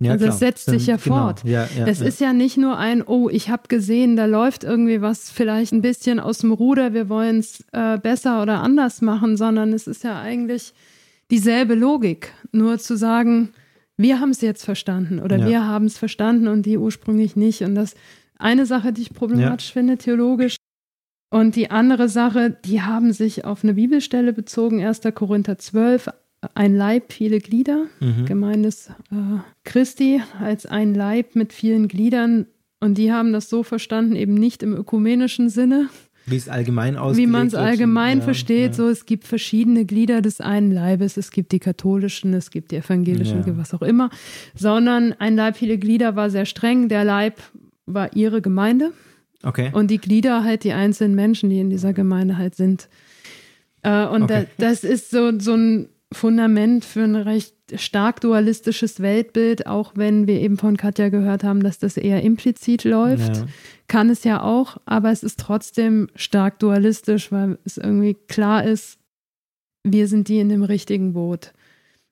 [0.00, 1.16] Ja, also das setzt sich ja genau.
[1.16, 1.44] fort.
[1.44, 5.02] Ja, ja, es ist ja nicht nur ein, oh, ich habe gesehen, da läuft irgendwie
[5.02, 9.36] was vielleicht ein bisschen aus dem Ruder, wir wollen es äh, besser oder anders machen,
[9.36, 10.72] sondern es ist ja eigentlich
[11.30, 12.32] dieselbe Logik.
[12.52, 13.50] Nur zu sagen,
[13.98, 17.62] wir haben es jetzt verstanden oder wir haben es verstanden und die ursprünglich nicht.
[17.62, 17.96] Und das
[18.38, 20.56] eine Sache, die ich problematisch finde, theologisch,
[21.30, 25.02] und die andere Sache, die haben sich auf eine Bibelstelle bezogen, 1.
[25.14, 26.08] Korinther 12,
[26.54, 28.24] ein Leib, viele Glieder, mhm.
[28.24, 32.46] Gemeines äh, Christi als ein Leib mit vielen Gliedern.
[32.80, 35.88] Und die haben das so verstanden, eben nicht im ökumenischen Sinne.
[36.24, 37.24] Wie es allgemein aussieht.
[37.24, 38.74] Wie man es allgemein ja, versteht, ja.
[38.74, 42.76] so es gibt verschiedene Glieder des einen Leibes, es gibt die katholischen, es gibt die
[42.76, 43.56] evangelischen, ja.
[43.56, 44.10] was auch immer,
[44.54, 47.40] sondern ein Leib, viele Glieder war sehr streng, der Leib
[47.92, 48.92] war ihre Gemeinde.
[49.42, 49.70] Okay.
[49.72, 52.88] Und die Glieder halt die einzelnen Menschen, die in dieser Gemeinde halt sind.
[53.82, 54.46] Äh, und okay.
[54.56, 60.26] da, das ist so, so ein Fundament für ein recht stark dualistisches Weltbild, auch wenn
[60.26, 63.36] wir eben von Katja gehört haben, dass das eher implizit läuft.
[63.36, 63.46] Ja.
[63.88, 68.98] Kann es ja auch, aber es ist trotzdem stark dualistisch, weil es irgendwie klar ist,
[69.84, 71.52] wir sind die in dem richtigen Boot.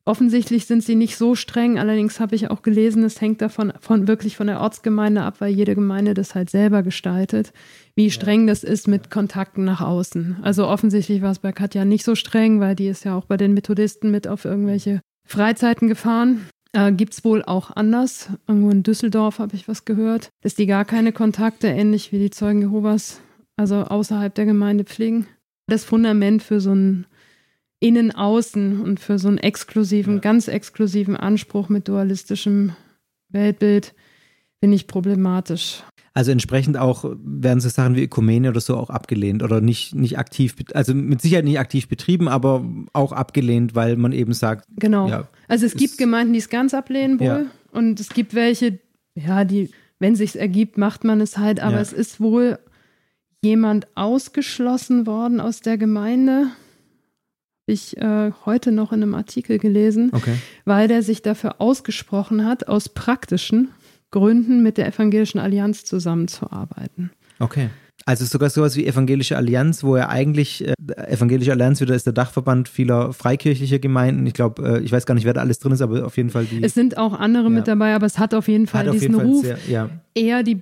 [0.08, 4.06] Offensichtlich sind sie nicht so streng, allerdings habe ich auch gelesen, es hängt davon von,
[4.06, 7.52] wirklich von der Ortsgemeinde ab, weil jede Gemeinde das halt selber gestaltet,
[7.96, 10.36] wie streng das ist mit Kontakten nach außen.
[10.42, 13.36] Also offensichtlich war es bei Katja nicht so streng, weil die ist ja auch bei
[13.36, 16.46] den Methodisten mit auf irgendwelche Freizeiten gefahren.
[16.72, 18.28] Äh, Gibt es wohl auch anders.
[18.46, 22.30] Irgendwo in Düsseldorf habe ich was gehört, dass die gar keine Kontakte, ähnlich wie die
[22.30, 23.20] Zeugen Jehovas,
[23.56, 25.26] also außerhalb der Gemeinde pflegen.
[25.66, 27.06] Das Fundament für so ein
[27.80, 30.20] innen, außen und für so einen exklusiven, ja.
[30.20, 32.74] ganz exklusiven Anspruch mit dualistischem
[33.28, 33.94] Weltbild
[34.60, 35.82] finde ich problematisch.
[36.14, 40.18] Also entsprechend auch werden so Sachen wie Ökumene oder so auch abgelehnt oder nicht, nicht
[40.18, 42.64] aktiv, also mit Sicherheit nicht aktiv betrieben, aber
[42.94, 44.64] auch abgelehnt, weil man eben sagt.
[44.78, 45.08] Genau.
[45.08, 47.46] Ja, also es gibt Gemeinden, die es ganz ablehnen wohl ja.
[47.70, 48.78] und es gibt welche,
[49.14, 49.68] ja, die,
[49.98, 51.82] wenn es sich ergibt, macht man es halt, aber ja.
[51.82, 52.58] es ist wohl
[53.42, 56.46] jemand ausgeschlossen worden aus der Gemeinde
[57.66, 60.34] ich äh, heute noch in einem Artikel gelesen, okay.
[60.64, 63.68] weil der sich dafür ausgesprochen hat, aus praktischen
[64.10, 67.10] Gründen mit der Evangelischen Allianz zusammenzuarbeiten.
[67.38, 67.68] Okay.
[68.04, 70.74] Also sogar sowas wie Evangelische Allianz, wo er eigentlich, äh,
[71.08, 74.24] Evangelische Allianz wieder ist der Dachverband vieler freikirchlicher Gemeinden.
[74.26, 76.30] Ich glaube, äh, ich weiß gar nicht, wer da alles drin ist, aber auf jeden
[76.30, 76.62] Fall die.
[76.62, 77.50] Es sind auch andere ja.
[77.50, 79.90] mit dabei, aber es hat auf jeden Fall diesen jeden Fall Ruf, sehr, ja.
[80.14, 80.60] eher die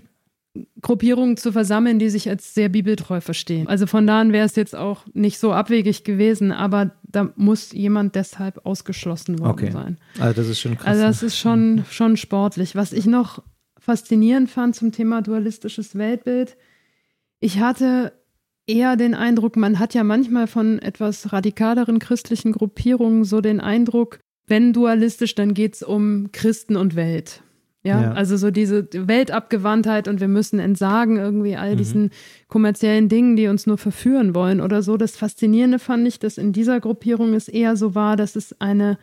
[0.81, 3.67] Gruppierungen zu versammeln, die sich als sehr bibeltreu verstehen.
[3.67, 7.73] Also von da an wäre es jetzt auch nicht so abwegig gewesen, aber da muss
[7.73, 9.71] jemand deshalb ausgeschlossen worden okay.
[9.73, 9.99] sein.
[10.19, 10.87] Also das ist schon krass.
[10.87, 12.77] Also das ist schon, schon sportlich.
[12.77, 13.43] Was ich noch
[13.79, 16.57] faszinierend fand zum Thema dualistisches Weltbild,
[17.41, 18.13] ich hatte
[18.67, 24.21] eher den Eindruck, man hat ja manchmal von etwas radikaleren christlichen Gruppierungen so den Eindruck,
[24.47, 27.43] wenn dualistisch, dann geht es um Christen und Welt.
[27.87, 31.76] Ja, ja, also so diese Weltabgewandtheit und wir müssen entsagen irgendwie all mhm.
[31.76, 32.11] diesen
[32.49, 34.97] kommerziellen Dingen, die uns nur verführen wollen oder so.
[34.97, 38.97] Das Faszinierende fand ich, dass in dieser Gruppierung es eher so war, dass es eine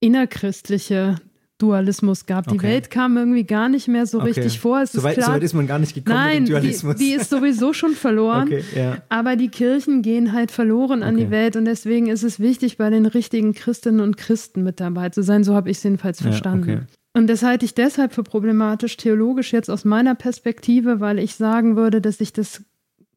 [0.00, 1.16] innerchristliche
[1.56, 2.48] Dualismus gab.
[2.48, 2.66] Die okay.
[2.66, 4.28] Welt kam irgendwie gar nicht mehr so okay.
[4.28, 4.82] richtig vor.
[4.82, 6.96] Es so, weit, ist so weit ist man gar nicht gekommen Nein, Dualismus.
[6.96, 8.48] Die, die ist sowieso schon verloren.
[8.48, 8.98] okay, ja.
[9.08, 12.90] Aber die Kirchen gehen halt verloren an die Welt und deswegen ist es wichtig, bei
[12.90, 15.44] den richtigen Christinnen und Christen mit dabei zu sein.
[15.44, 16.68] So habe ich es jedenfalls verstanden.
[16.68, 16.80] Ja,
[17.14, 21.76] und das halte ich deshalb für problematisch, theologisch jetzt aus meiner Perspektive, weil ich sagen
[21.76, 22.62] würde, dass ich das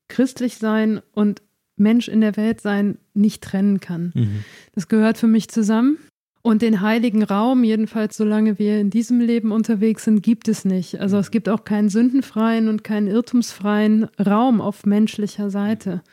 [0.07, 1.41] Christlichsein und
[1.77, 4.11] Mensch in der Welt sein nicht trennen kann.
[4.13, 4.43] Mhm.
[4.73, 5.97] Das gehört für mich zusammen.
[6.41, 10.99] Und den heiligen Raum, jedenfalls solange wir in diesem Leben unterwegs sind, gibt es nicht.
[10.99, 16.03] Also es gibt auch keinen sündenfreien und keinen irrtumsfreien Raum auf menschlicher Seite.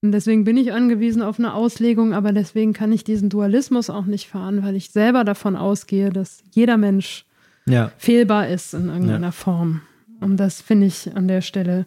[0.00, 4.06] Und deswegen bin ich angewiesen auf eine Auslegung, aber deswegen kann ich diesen Dualismus auch
[4.06, 7.24] nicht fahren, weil ich selber davon ausgehe, dass jeder Mensch
[7.66, 7.90] ja.
[7.98, 9.32] fehlbar ist in irgendeiner ja.
[9.32, 9.80] Form.
[10.20, 11.86] Und das finde ich an der Stelle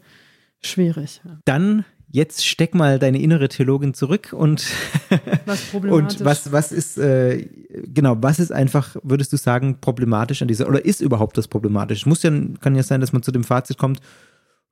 [0.64, 1.22] Schwierig.
[1.46, 4.68] Dann jetzt steck mal deine innere Theologin zurück und
[5.46, 7.48] was und was was ist äh,
[7.88, 12.06] genau was ist einfach würdest du sagen problematisch an dieser oder ist überhaupt das problematisch?
[12.06, 14.02] Muss ja kann ja sein, dass man zu dem Fazit kommt,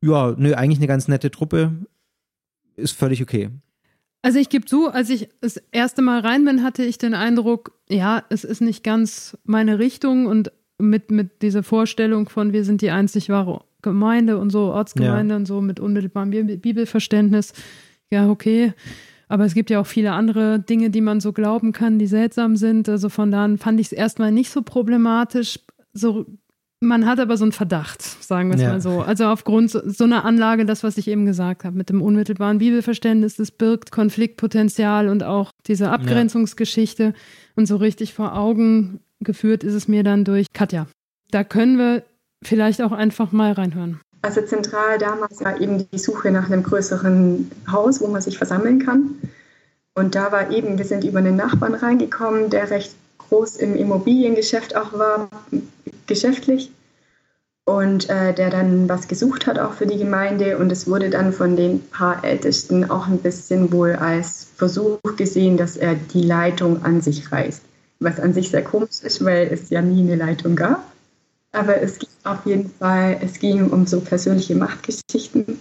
[0.01, 1.71] ja, nö, eigentlich eine ganz nette Truppe
[2.79, 3.49] ist völlig okay.
[4.21, 7.79] Also ich gebe zu, als ich das erste Mal rein bin, hatte ich den Eindruck,
[7.89, 12.81] ja, es ist nicht ganz meine Richtung und mit, mit dieser Vorstellung von, wir sind
[12.81, 15.37] die einzig wahre Gemeinde und so, Ortsgemeinde ja.
[15.37, 17.53] und so mit unmittelbarem Bibelverständnis.
[18.09, 18.73] Ja, okay.
[19.29, 22.57] Aber es gibt ja auch viele andere Dinge, die man so glauben kann, die seltsam
[22.57, 22.89] sind.
[22.89, 25.59] Also von daher fand ich es erstmal nicht so problematisch.
[25.93, 26.25] So,
[26.81, 28.69] man hat aber so einen Verdacht, sagen wir es ja.
[28.69, 29.01] mal so.
[29.01, 32.59] Also aufgrund so, so einer Anlage, das, was ich eben gesagt habe, mit dem unmittelbaren
[32.59, 37.03] Bibelverständnis, das birgt Konfliktpotenzial und auch diese Abgrenzungsgeschichte.
[37.03, 37.13] Ja.
[37.55, 40.87] Und so richtig vor Augen geführt ist es mir dann durch Katja.
[41.31, 42.03] Da können wir
[42.43, 43.99] vielleicht auch einfach mal reinhören.
[44.21, 48.79] Also zentral damals war eben die Suche nach einem größeren Haus, wo man sich versammeln
[48.79, 49.15] kann.
[49.95, 54.75] Und da war eben, wir sind über einen Nachbarn reingekommen, der recht groß im Immobiliengeschäft
[54.75, 55.29] auch war,
[56.09, 56.71] geschäftlich.
[57.65, 60.57] Und äh, der dann was gesucht hat auch für die Gemeinde.
[60.57, 65.55] Und es wurde dann von den paar Ältesten auch ein bisschen wohl als Versuch gesehen,
[65.55, 67.61] dass er die Leitung an sich reißt.
[67.99, 70.83] Was an sich sehr komisch ist, weil es ja nie eine Leitung gab.
[71.51, 75.59] Aber es ging auf jeden Fall, es ging um so persönliche Machtgeschichten.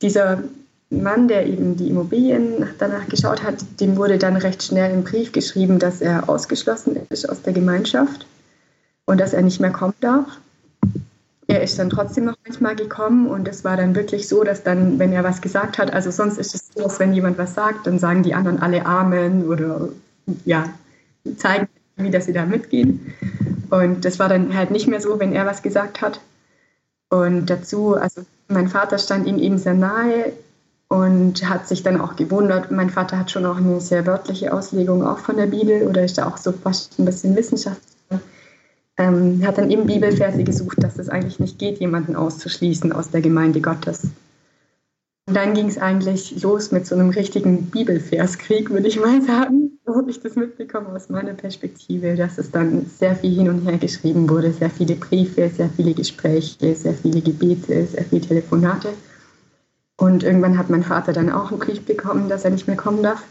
[0.00, 0.42] Dieser
[0.90, 5.32] Mann, der eben die Immobilien danach geschaut hat, dem wurde dann recht schnell im Brief
[5.32, 8.26] geschrieben, dass er ausgeschlossen ist aus der Gemeinschaft
[9.06, 10.26] und dass er nicht mehr kommen darf.
[11.48, 14.98] Er ist dann trotzdem noch manchmal gekommen und es war dann wirklich so, dass dann,
[14.98, 17.86] wenn er was gesagt hat, also sonst ist es so, dass wenn jemand was sagt,
[17.86, 19.88] dann sagen die anderen alle Amen oder
[20.44, 20.64] ja,
[21.36, 23.14] zeigen, wie dass sie da mitgehen.
[23.70, 26.20] Und das war dann halt nicht mehr so, wenn er was gesagt hat.
[27.10, 30.32] Und dazu, also mein Vater stand ihm eben sehr nahe
[30.88, 32.72] und hat sich dann auch gewundert.
[32.72, 36.18] Mein Vater hat schon auch eine sehr wörtliche Auslegung auch von der Bibel oder ist
[36.18, 37.95] da auch so fast ein bisschen wissenschaftlich.
[38.98, 43.20] Ähm, hat dann eben Bibelverse gesucht, dass es eigentlich nicht geht, jemanden auszuschließen aus der
[43.20, 44.10] Gemeinde Gottes.
[45.28, 49.78] Und dann ging es eigentlich los mit so einem richtigen Bibelverskrieg, würde ich mal sagen.
[49.84, 53.66] So habe ich das mitbekommen aus meiner Perspektive, dass es dann sehr viel hin und
[53.66, 58.88] her geschrieben wurde, sehr viele Briefe, sehr viele Gespräche, sehr viele Gebete, sehr viele Telefonate.
[59.96, 63.02] Und irgendwann hat mein Vater dann auch einen Brief bekommen, dass er nicht mehr kommen
[63.02, 63.22] darf.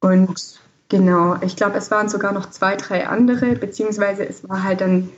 [0.00, 4.80] Und genau, ich glaube, es waren sogar noch zwei, drei andere, beziehungsweise es war halt
[4.80, 5.10] dann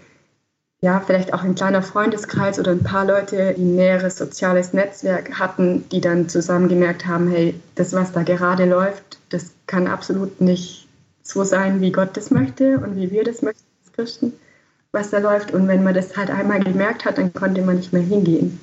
[0.82, 5.38] ja, vielleicht auch ein kleiner Freundeskreis oder ein paar Leute, die ein näheres soziales Netzwerk
[5.38, 10.40] hatten, die dann zusammen gemerkt haben, hey, das, was da gerade läuft, das kann absolut
[10.40, 10.86] nicht
[11.22, 14.32] so sein, wie Gott das möchte und wie wir das möchten als Christen,
[14.92, 15.52] was da läuft.
[15.52, 18.60] Und wenn man das halt einmal gemerkt hat, dann konnte man nicht mehr hingehen.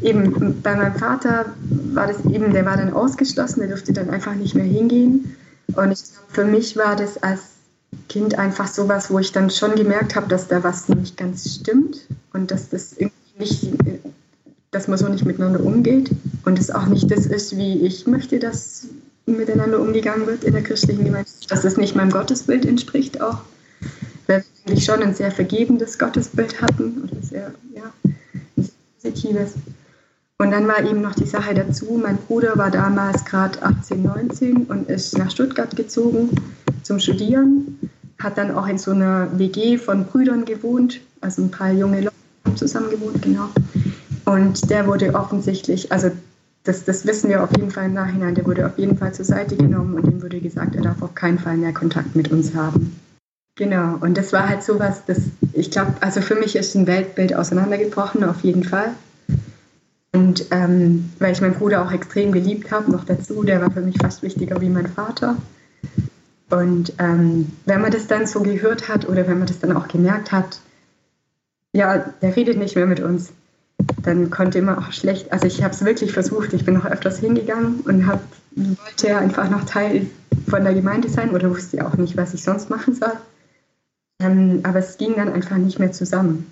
[0.00, 1.46] Eben bei meinem Vater
[1.92, 5.36] war das eben, der war dann ausgeschlossen, der durfte dann einfach nicht mehr hingehen.
[5.68, 7.40] Und ich glaube, für mich war das als
[8.08, 12.06] Kind einfach sowas, wo ich dann schon gemerkt habe, dass da was nicht ganz stimmt
[12.32, 13.68] und dass das irgendwie nicht,
[14.70, 16.10] dass man so nicht miteinander umgeht
[16.44, 18.86] und es auch nicht das ist, wie ich möchte, dass
[19.26, 23.38] miteinander umgegangen wird in der christlichen Gemeinschaft, dass das nicht meinem Gottesbild entspricht auch,
[24.26, 29.54] weil wir eigentlich schon ein sehr vergebendes Gottesbild hatten oder sehr, ja, ein sehr positives.
[30.38, 34.64] Und dann war eben noch die Sache dazu, mein Bruder war damals gerade 18, 19
[34.64, 36.30] und ist nach Stuttgart gezogen
[36.82, 37.78] zum Studieren,
[38.20, 42.16] hat dann auch in so einer WG von Brüdern gewohnt, also ein paar junge Leute
[42.44, 43.48] haben zusammen gewohnt, genau.
[44.24, 46.10] Und der wurde offensichtlich, also
[46.64, 49.24] das, das wissen wir auf jeden Fall im Nachhinein, der wurde auf jeden Fall zur
[49.24, 52.54] Seite genommen und ihm wurde gesagt, er darf auf keinen Fall mehr Kontakt mit uns
[52.54, 52.98] haben.
[53.56, 55.20] Genau, und das war halt sowas, das,
[55.52, 58.94] ich glaube, also für mich ist ein Weltbild auseinandergebrochen, auf jeden Fall.
[60.14, 63.80] Und ähm, weil ich meinen Bruder auch extrem geliebt habe, noch dazu, der war für
[63.80, 65.36] mich fast wichtiger wie mein Vater.
[66.50, 69.88] Und ähm, wenn man das dann so gehört hat oder wenn man das dann auch
[69.88, 70.60] gemerkt hat,
[71.72, 73.32] ja, der redet nicht mehr mit uns,
[74.02, 77.18] dann konnte immer auch schlecht, also ich habe es wirklich versucht, ich bin noch öfters
[77.18, 78.22] hingegangen und hab,
[78.54, 80.06] wollte einfach noch Teil
[80.46, 83.14] von der Gemeinde sein oder wusste auch nicht, was ich sonst machen soll.
[84.20, 86.46] Ähm, aber es ging dann einfach nicht mehr zusammen.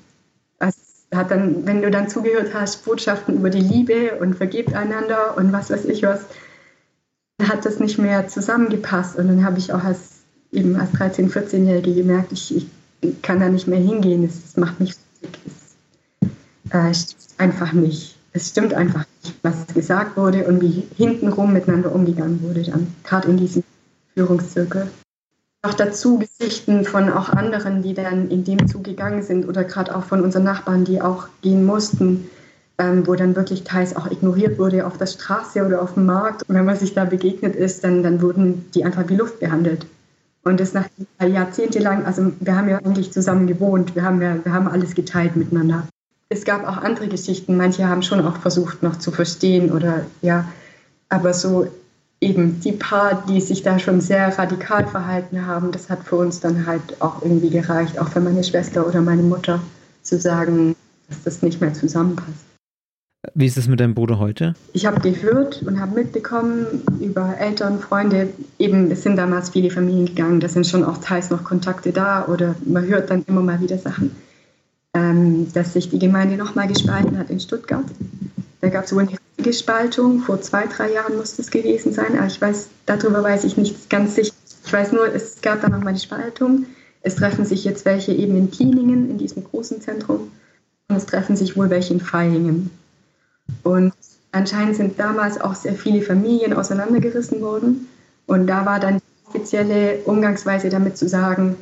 [0.58, 0.78] Also
[1.14, 5.52] hat dann, wenn du dann zugehört hast, Botschaften über die Liebe und vergebt einander und
[5.52, 6.24] was weiß ich was,
[7.42, 9.16] hat das nicht mehr zusammengepasst.
[9.16, 12.66] Und dann habe ich auch als, eben als 13-, 14-Jährige gemerkt, ich, ich,
[13.20, 14.24] kann da nicht mehr hingehen.
[14.24, 18.16] Es, macht mich es, äh, stimmt einfach nicht.
[18.32, 23.28] Es stimmt einfach nicht, was gesagt wurde und wie hintenrum miteinander umgegangen wurde dann, gerade
[23.28, 23.64] in diesem
[24.14, 24.88] Führungszirkel.
[25.64, 29.94] Auch dazu Geschichten von auch anderen, die dann in dem Zug gegangen sind oder gerade
[29.94, 32.28] auch von unseren Nachbarn, die auch gehen mussten,
[32.78, 36.48] ähm, wo dann wirklich teils auch ignoriert wurde auf der Straße oder auf dem Markt.
[36.48, 39.86] Und wenn man sich da begegnet ist, dann, dann wurden die einfach wie Luft behandelt.
[40.42, 40.86] Und das nach
[41.24, 45.36] jahrzehntelang, also wir haben ja eigentlich zusammen gewohnt, wir haben ja, wir haben alles geteilt
[45.36, 45.86] miteinander.
[46.28, 50.48] Es gab auch andere Geschichten, manche haben schon auch versucht noch zu verstehen oder ja,
[51.08, 51.68] aber so
[52.22, 56.40] eben die paar, die sich da schon sehr radikal verhalten haben, das hat für uns
[56.40, 59.60] dann halt auch irgendwie gereicht, auch für meine Schwester oder meine Mutter
[60.02, 60.76] zu sagen,
[61.08, 62.46] dass das nicht mehr zusammenpasst.
[63.34, 64.54] Wie ist es mit deinem Bruder heute?
[64.72, 70.06] Ich habe gehört und habe mitbekommen über Eltern, Freunde, eben es sind damals viele Familien
[70.06, 73.60] gegangen, da sind schon auch teils noch Kontakte da oder man hört dann immer mal
[73.60, 74.10] wieder Sachen,
[74.94, 77.84] ähm, dass sich die Gemeinde nochmal gespalten hat in Stuttgart.
[78.60, 82.16] Da gab es wohl eine richtige Spaltung, vor zwei, drei Jahren muss das gewesen sein,
[82.16, 84.32] aber ich weiß, darüber weiß ich nichts ganz sicher.
[84.64, 86.66] Ich weiß nur, es gab da nochmal eine Spaltung.
[87.00, 90.30] Es treffen sich jetzt welche eben in Kieningen, in diesem großen Zentrum,
[90.88, 92.70] und es treffen sich wohl welche in Feilingen.
[93.64, 93.92] Und
[94.30, 97.88] anscheinend sind damals auch sehr viele Familien auseinandergerissen worden.
[98.26, 101.56] Und da war dann die offizielle Umgangsweise damit zu sagen,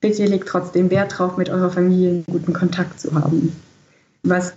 [0.00, 3.52] bitte legt trotzdem Wert drauf, mit eurer Familie guten Kontakt zu haben.
[4.22, 4.54] Was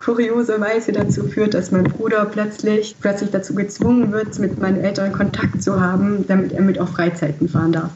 [0.00, 5.62] kurioserweise dazu führt, dass mein Bruder plötzlich, plötzlich dazu gezwungen wird, mit meinen Eltern Kontakt
[5.62, 7.90] zu haben, damit er mit auf Freizeiten fahren darf.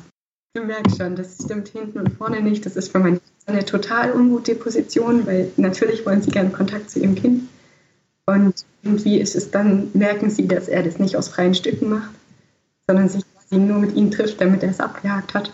[0.55, 2.65] Du merkst schon, das stimmt hinten und vorne nicht.
[2.65, 7.01] Das ist für meine eine total ungute Position, weil natürlich wollen sie gerne Kontakt zu
[7.01, 7.43] ihrem Kind.
[8.27, 12.11] Und irgendwie ist es dann, merken sie, dass er das nicht aus freien Stücken macht,
[12.87, 15.53] sondern sich nur mit ihnen trifft, damit er es abgehakt hat.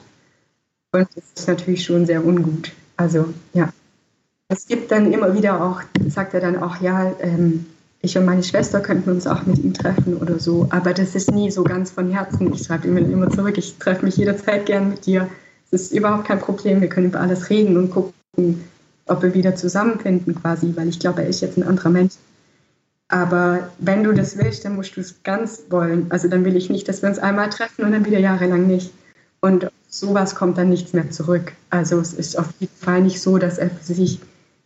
[0.93, 2.73] Und das ist natürlich schon sehr ungut.
[2.97, 3.73] Also ja.
[4.53, 7.67] Es gibt dann immer wieder auch, sagt er dann auch, ja, ähm,
[8.03, 10.67] ich und meine Schwester könnten uns auch mit ihm treffen oder so.
[10.71, 12.53] Aber das ist nie so ganz von Herzen.
[12.53, 15.29] Ich schreibe ihm immer zurück, ich treffe mich jederzeit gern mit dir.
[15.71, 16.81] Es ist überhaupt kein Problem.
[16.81, 18.65] Wir können über alles reden und gucken,
[19.07, 22.15] ob wir wieder zusammenfinden quasi, weil ich glaube, er ist jetzt ein anderer Mensch.
[23.07, 26.07] Aber wenn du das willst, dann musst du es ganz wollen.
[26.09, 28.93] Also dann will ich nicht, dass wir uns einmal treffen und dann wieder jahrelang nicht.
[29.41, 31.53] Und sowas kommt dann nichts mehr zurück.
[31.71, 34.21] Also es ist auf jeden Fall nicht so, dass er sich,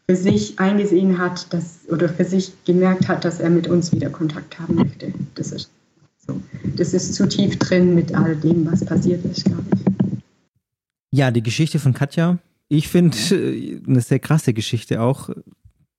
[0.07, 4.11] für sich eingesehen hat dass, oder für sich gemerkt hat, dass er mit uns wieder
[4.11, 5.13] Kontakt haben möchte.
[5.35, 5.71] Das ist
[6.27, 6.41] so.
[6.77, 9.85] Das ist zu tief drin mit all dem, was passiert ist, glaube ich.
[11.11, 12.39] Ja, die Geschichte von Katja,
[12.69, 15.31] ich finde äh, eine sehr krasse Geschichte auch.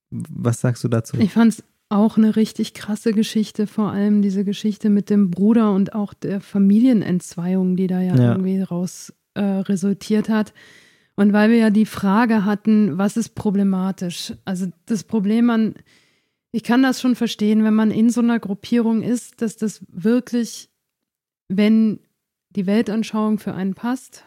[0.10, 1.18] Was sagst du dazu?
[1.18, 5.72] Ich fand es auch eine richtig krasse Geschichte, vor allem diese Geschichte mit dem Bruder
[5.72, 8.32] und auch der Familienentzweiung, die da ja, ja.
[8.32, 10.54] irgendwie raus äh, resultiert hat.
[11.16, 14.34] Und weil wir ja die Frage hatten, was ist problematisch?
[14.44, 15.76] Also das Problem an,
[16.52, 20.70] ich kann das schon verstehen, wenn man in so einer Gruppierung ist, dass das wirklich,
[21.48, 22.00] wenn
[22.50, 24.26] die Weltanschauung für einen passt,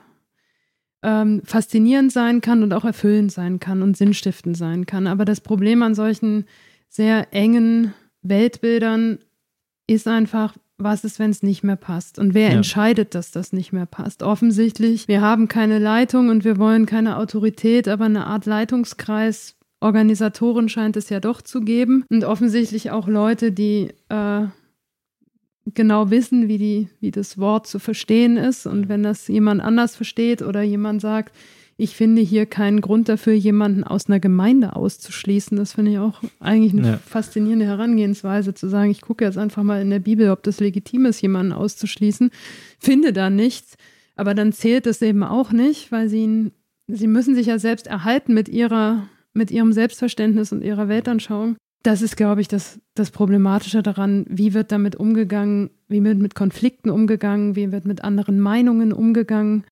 [1.02, 5.06] ähm, faszinierend sein kann und auch erfüllend sein kann und sinnstiftend sein kann.
[5.06, 6.46] Aber das Problem an solchen
[6.88, 9.18] sehr engen Weltbildern
[9.86, 12.18] ist einfach, was ist, wenn es nicht mehr passt?
[12.18, 12.56] Und wer ja.
[12.56, 14.22] entscheidet, dass das nicht mehr passt?
[14.22, 19.56] Offensichtlich, wir haben keine Leitung und wir wollen keine Autorität, aber eine Art Leitungskreis.
[19.80, 24.46] Organisatoren scheint es ja doch zu geben und offensichtlich auch Leute, die äh,
[25.74, 28.66] genau wissen, wie, die, wie das Wort zu verstehen ist.
[28.66, 31.34] Und wenn das jemand anders versteht oder jemand sagt,
[31.80, 35.56] ich finde hier keinen Grund dafür, jemanden aus einer Gemeinde auszuschließen.
[35.56, 36.98] Das finde ich auch eigentlich eine ja.
[36.98, 41.06] faszinierende Herangehensweise, zu sagen, ich gucke jetzt einfach mal in der Bibel, ob das legitim
[41.06, 42.32] ist, jemanden auszuschließen.
[42.80, 43.76] Finde da nichts,
[44.16, 46.52] aber dann zählt es eben auch nicht, weil sie, ihn,
[46.88, 51.56] sie müssen sich ja selbst erhalten mit ihrer, mit ihrem Selbstverständnis und ihrer Weltanschauung.
[51.84, 56.34] Das ist, glaube ich, das, das Problematische daran, wie wird damit umgegangen, wie wird mit
[56.34, 59.62] Konflikten umgegangen, wie wird mit anderen Meinungen umgegangen.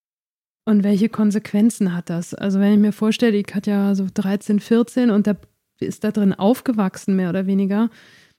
[0.68, 2.34] Und welche Konsequenzen hat das?
[2.34, 5.36] Also wenn ich mir vorstelle, ich hatte ja so 13, 14 und da
[5.78, 7.88] ist da drin aufgewachsen, mehr oder weniger.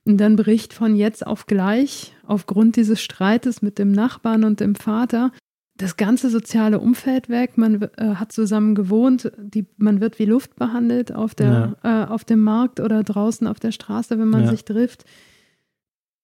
[0.04, 4.74] Und dann bricht von jetzt auf gleich, aufgrund dieses Streites mit dem Nachbarn und dem
[4.74, 5.32] Vater,
[5.78, 7.56] das ganze soziale Umfeld weg.
[7.56, 12.04] Man äh, hat zusammen gewohnt, die, man wird wie Luft behandelt auf, der, ja.
[12.04, 14.50] äh, auf dem Markt oder draußen auf der Straße, wenn man ja.
[14.50, 15.04] sich trifft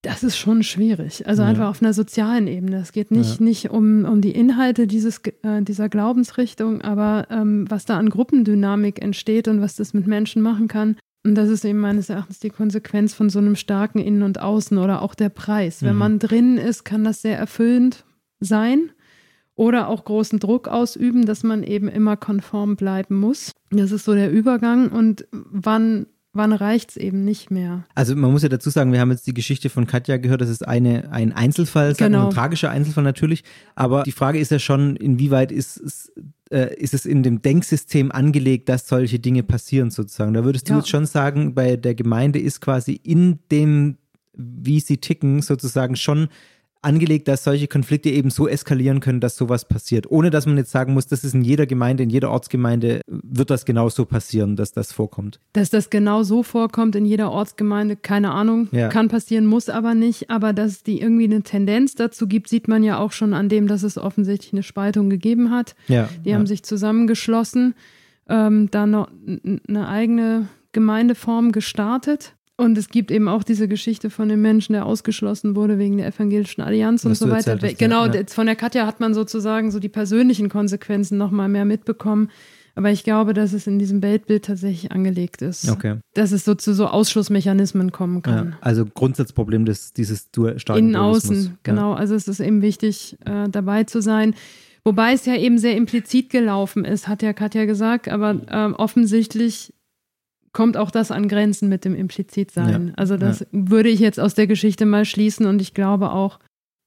[0.05, 1.27] das ist schon schwierig.
[1.27, 1.49] Also ja.
[1.49, 2.77] einfach auf einer sozialen Ebene.
[2.77, 3.45] Es geht nicht, ja.
[3.45, 9.03] nicht um, um die Inhalte dieses, äh, dieser Glaubensrichtung, aber ähm, was da an Gruppendynamik
[9.03, 10.97] entsteht und was das mit Menschen machen kann.
[11.25, 14.77] Und das ist eben meines Erachtens die Konsequenz von so einem starken Innen und Außen
[14.77, 15.81] oder auch der Preis.
[15.81, 15.87] Mhm.
[15.87, 18.05] Wenn man drin ist, kann das sehr erfüllend
[18.41, 18.91] sein
[19.57, 23.53] oder auch großen Druck ausüben, dass man eben immer konform bleiben muss.
[23.71, 24.91] Das ist so der Übergang.
[24.91, 27.85] Und wann wann reicht's eben nicht mehr?
[27.95, 30.49] Also man muss ja dazu sagen, wir haben jetzt die Geschichte von Katja gehört, das
[30.49, 32.27] ist eine, ein Einzelfall, genau.
[32.27, 36.13] ein tragischer Einzelfall natürlich, aber die Frage ist ja schon, inwieweit ist es,
[36.51, 40.35] äh, ist es in dem Denksystem angelegt, dass solche Dinge passieren sozusagen.
[40.35, 40.79] Da würdest du ja.
[40.79, 43.97] jetzt schon sagen, bei der Gemeinde ist quasi in dem,
[44.35, 46.29] wie sie ticken, sozusagen schon
[46.85, 50.11] angelegt, dass solche Konflikte eben so eskalieren können, dass sowas passiert.
[50.11, 53.51] Ohne dass man jetzt sagen muss, das ist in jeder Gemeinde, in jeder Ortsgemeinde wird
[53.51, 55.41] das genau so passieren, dass das vorkommt.
[55.53, 58.89] Dass das genau so vorkommt in jeder Ortsgemeinde, keine Ahnung, ja.
[58.89, 60.31] kann passieren, muss aber nicht.
[60.31, 63.67] Aber dass die irgendwie eine Tendenz dazu gibt, sieht man ja auch schon an dem,
[63.67, 65.75] dass es offensichtlich eine Spaltung gegeben hat.
[65.89, 66.37] Ja, die ja.
[66.37, 67.75] haben sich zusammengeschlossen,
[68.29, 69.09] ähm, da noch
[69.69, 72.35] eine eigene Gemeindeform gestartet.
[72.57, 76.07] Und es gibt eben auch diese Geschichte von dem Menschen, der ausgeschlossen wurde wegen der
[76.07, 77.59] evangelischen Allianz und so weiter.
[77.61, 78.23] Hast, genau, ja.
[78.29, 82.31] von der Katja hat man sozusagen so die persönlichen Konsequenzen nochmal mehr mitbekommen.
[82.77, 85.69] Aber ich glaube, dass es in diesem Weltbild tatsächlich angelegt ist.
[85.69, 85.99] Okay.
[86.15, 88.51] Dass es so zu so Ausschlussmechanismen kommen kann.
[88.51, 91.93] Ja, also Grundsatzproblem des, dieses starken Innen außen, genau.
[91.93, 91.99] Ja.
[91.99, 94.35] Also es ist eben wichtig, äh, dabei zu sein.
[94.85, 99.73] Wobei es ja eben sehr implizit gelaufen ist, hat ja Katja gesagt, aber äh, offensichtlich
[100.55, 102.89] kommt auch das an Grenzen mit dem Implizitsein.
[102.89, 102.95] Ja.
[102.95, 103.47] Also das ja.
[103.53, 106.39] würde ich jetzt aus der Geschichte mal schließen und ich glaube auch,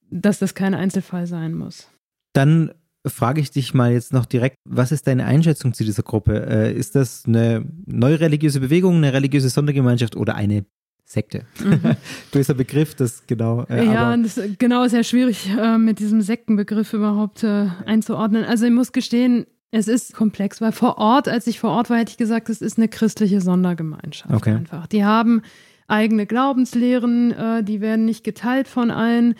[0.09, 1.87] dass das kein Einzelfall sein muss.
[2.33, 2.71] Dann
[3.05, 6.45] frage ich dich mal jetzt noch direkt, was ist deine Einschätzung zu dieser Gruppe?
[6.49, 10.65] Äh, ist das eine neue religiöse Bewegung, eine religiöse Sondergemeinschaft oder eine
[11.05, 11.45] Sekte?
[11.63, 11.95] Mhm.
[12.31, 13.63] Böser Begriff, das genau.
[13.63, 18.43] Äh, ja, das genau ist ja schwierig, äh, mit diesem Sektenbegriff überhaupt äh, einzuordnen.
[18.45, 21.97] Also ich muss gestehen, es ist komplex, weil vor Ort, als ich vor Ort war,
[21.97, 24.55] hätte ich gesagt, es ist eine christliche Sondergemeinschaft okay.
[24.55, 24.87] einfach.
[24.87, 25.41] Die haben
[25.87, 29.35] eigene Glaubenslehren, äh, die werden nicht geteilt von allen.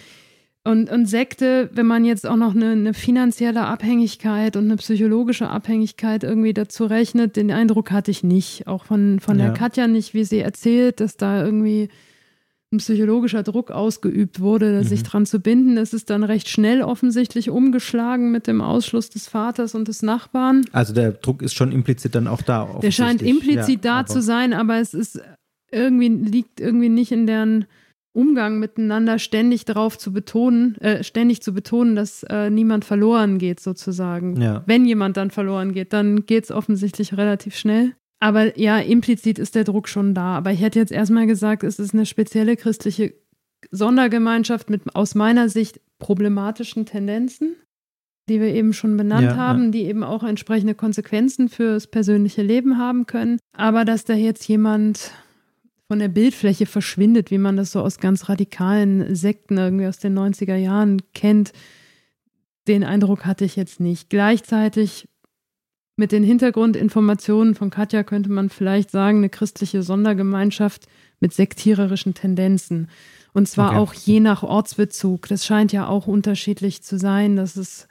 [0.63, 5.49] Und, und Sekte, wenn man jetzt auch noch eine, eine, finanzielle Abhängigkeit und eine psychologische
[5.49, 8.67] Abhängigkeit irgendwie dazu rechnet, den Eindruck hatte ich nicht.
[8.67, 9.45] Auch von, von ja.
[9.45, 11.88] der Katja nicht, wie sie erzählt, dass da irgendwie
[12.74, 14.84] ein psychologischer Druck ausgeübt wurde, mhm.
[14.84, 15.78] sich dran zu binden.
[15.78, 20.65] Es ist dann recht schnell offensichtlich umgeschlagen mit dem Ausschluss des Vaters und des Nachbarn.
[20.74, 22.80] Also der Druck ist schon implizit dann auch da.
[22.82, 25.22] Der scheint implizit ja, da zu sein, aber es ist
[25.72, 27.65] irgendwie liegt irgendwie nicht in deren
[28.13, 33.59] Umgang miteinander ständig darauf zu betonen, äh, ständig zu betonen, dass äh, niemand verloren geht
[33.59, 34.41] sozusagen.
[34.41, 34.63] Ja.
[34.65, 37.93] Wenn jemand dann verloren geht, dann geht es offensichtlich relativ schnell.
[38.20, 40.38] Aber ja, implizit ist der Druck schon da.
[40.38, 43.13] Aber ich hätte jetzt erstmal gesagt, es ist eine spezielle christliche
[43.72, 47.55] Sondergemeinschaft mit aus meiner Sicht problematischen Tendenzen,
[48.30, 49.72] die wir eben schon benannt ja, haben, ja.
[49.72, 53.39] die eben auch entsprechende Konsequenzen fürs persönliche Leben haben können.
[53.55, 55.11] Aber dass da jetzt jemand
[55.88, 60.18] von der Bildfläche verschwindet, wie man das so aus ganz radikalen Sekten irgendwie aus den
[60.18, 61.53] 90er Jahren kennt,
[62.68, 64.09] den Eindruck hatte ich jetzt nicht.
[64.09, 65.07] Gleichzeitig
[65.98, 70.88] mit den Hintergrundinformationen von Katja könnte man vielleicht sagen, eine christliche Sondergemeinschaft
[71.20, 72.89] mit sektiererischen Tendenzen.
[73.34, 73.78] Und zwar okay.
[73.78, 75.28] auch je nach Ortsbezug.
[75.28, 77.88] Das scheint ja auch unterschiedlich zu sein, dass es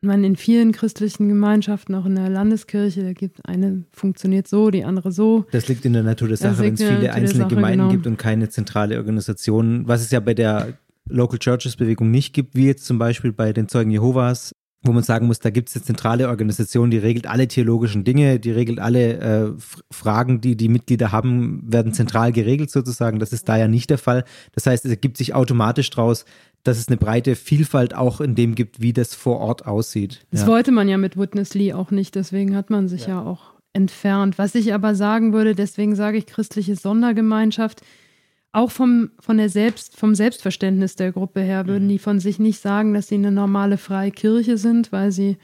[0.00, 4.84] man in vielen christlichen Gemeinschaften, auch in der Landeskirche, da gibt eine funktioniert so, die
[4.84, 5.46] andere so.
[5.50, 7.90] Das liegt in der Natur der Sache, wenn es viele einzelne Sache, Gemeinden genau.
[7.90, 10.74] gibt und keine zentrale Organisation, was es ja bei der
[11.08, 14.54] Local Churches Bewegung nicht gibt, wie jetzt zum Beispiel bei den Zeugen Jehovas
[14.84, 18.38] wo man sagen muss, da gibt es eine zentrale Organisation, die regelt alle theologischen Dinge,
[18.38, 19.52] die regelt alle äh,
[19.90, 23.18] Fragen, die die Mitglieder haben, werden zentral geregelt sozusagen.
[23.18, 24.24] Das ist da ja nicht der Fall.
[24.52, 26.26] Das heißt, es ergibt sich automatisch daraus,
[26.64, 30.26] dass es eine breite Vielfalt auch in dem gibt, wie das vor Ort aussieht.
[30.30, 30.46] Das ja.
[30.46, 33.54] wollte man ja mit Witness Lee auch nicht, deswegen hat man sich ja, ja auch
[33.72, 34.38] entfernt.
[34.38, 37.82] Was ich aber sagen würde, deswegen sage ich christliche Sondergemeinschaft,
[38.54, 42.60] auch vom, von der Selbst, vom Selbstverständnis der Gruppe her würden die von sich nicht
[42.60, 45.36] sagen, dass sie eine normale freie Kirche sind, weil sie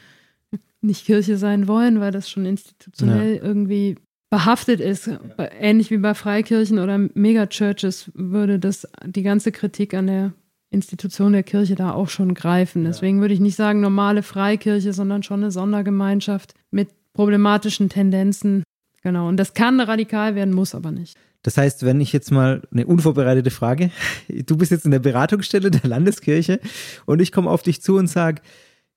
[0.81, 3.43] nicht Kirche sein wollen, weil das schon institutionell ja.
[3.43, 3.97] irgendwie
[4.31, 5.11] behaftet ist.
[5.59, 10.33] Ähnlich wie bei Freikirchen oder Megachurches würde das die ganze Kritik an der
[10.71, 12.85] Institution der Kirche da auch schon greifen.
[12.85, 18.63] Deswegen würde ich nicht sagen normale Freikirche, sondern schon eine Sondergemeinschaft mit problematischen Tendenzen.
[19.03, 19.29] Genau.
[19.29, 21.19] Und das kann radikal werden, muss aber nicht.
[21.43, 23.91] Das heißt, wenn ich jetzt mal eine unvorbereitete Frage,
[24.29, 26.61] du bist jetzt in der Beratungsstelle der Landeskirche
[27.07, 28.43] und ich komme auf dich zu und sage,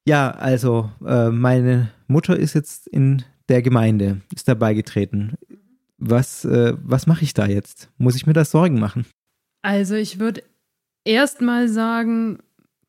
[0.06, 5.34] ja, also äh, meine Mutter ist jetzt in der Gemeinde, ist dabei getreten.
[5.98, 7.89] Was, äh, was mache ich da jetzt?
[7.98, 9.06] Muss ich mir da Sorgen machen?
[9.62, 10.44] Also ich würde
[11.06, 12.39] erst mal sagen,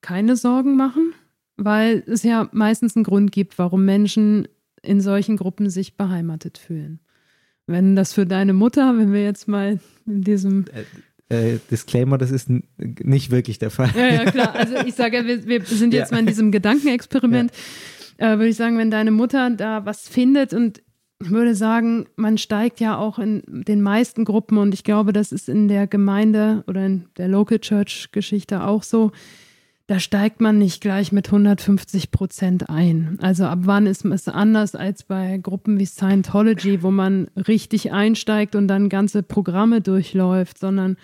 [0.00, 1.12] keine Sorgen machen,
[1.56, 4.48] weil es ja meistens einen Grund gibt, warum Menschen
[4.82, 7.00] in solchen Gruppen sich beheimatet fühlen.
[7.66, 10.66] Wenn das für deine Mutter, wenn wir jetzt mal in diesem
[11.30, 12.48] äh, äh, Disclaimer, das ist
[12.78, 13.90] nicht wirklich der Fall.
[13.96, 14.54] Ja, ja, klar.
[14.54, 16.16] Also ich sage, wir, wir sind jetzt ja.
[16.16, 17.52] mal in diesem Gedankenexperiment.
[18.18, 20.82] Äh, würde ich sagen, wenn deine Mutter da was findet und
[21.20, 25.32] ich würde sagen, man steigt ja auch in den meisten Gruppen und ich glaube, das
[25.32, 29.10] ist in der Gemeinde oder in der Local Church Geschichte auch so.
[29.86, 33.18] Da steigt man nicht gleich mit 150 Prozent ein.
[33.20, 38.56] Also ab wann ist es anders als bei Gruppen wie Scientology, wo man richtig einsteigt
[38.56, 40.96] und dann ganze Programme durchläuft, sondern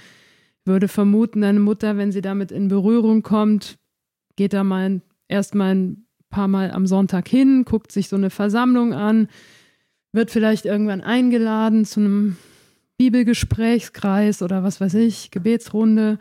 [0.64, 3.78] würde vermuten, deine Mutter, wenn sie damit in Berührung kommt,
[4.36, 8.94] geht da mal erstmal ein paar Mal am Sonntag hin, guckt sich so eine Versammlung
[8.94, 9.28] an,
[10.12, 12.36] wird vielleicht irgendwann eingeladen zu einem
[12.96, 16.18] Bibelgesprächskreis oder was weiß ich, Gebetsrunde.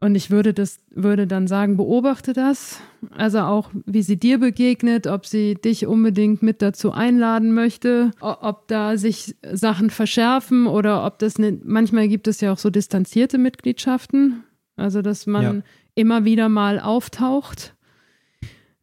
[0.00, 2.80] Und ich würde das, würde dann sagen, beobachte das.
[3.16, 8.68] Also auch, wie sie dir begegnet, ob sie dich unbedingt mit dazu einladen möchte, ob
[8.68, 13.38] da sich Sachen verschärfen oder ob das ne, manchmal gibt es ja auch so distanzierte
[13.38, 14.44] Mitgliedschaften.
[14.76, 15.62] Also, dass man ja.
[15.96, 17.74] immer wieder mal auftaucht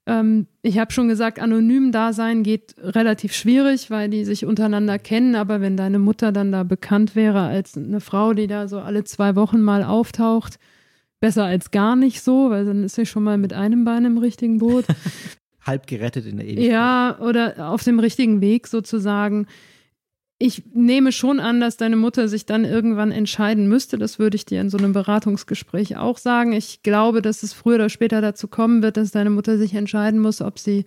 [0.08, 5.36] ähm, ich habe schon gesagt, anonym Dasein geht relativ schwierig, weil die sich untereinander kennen.
[5.36, 9.04] Aber wenn deine Mutter dann da bekannt wäre als eine Frau, die da so alle
[9.04, 10.60] zwei Wochen mal auftaucht,
[11.20, 14.18] besser als gar nicht so, weil dann ist sie schon mal mit einem Bein im
[14.18, 14.86] richtigen Boot.
[15.62, 16.72] Halb gerettet in der Ewigkeit.
[16.72, 19.48] Ja, oder auf dem richtigen Weg sozusagen
[20.38, 23.98] ich nehme schon an, dass deine Mutter sich dann irgendwann entscheiden müsste.
[23.98, 26.52] Das würde ich dir in so einem Beratungsgespräch auch sagen.
[26.52, 30.20] Ich glaube, dass es früher oder später dazu kommen wird, dass deine Mutter sich entscheiden
[30.20, 30.86] muss, ob sie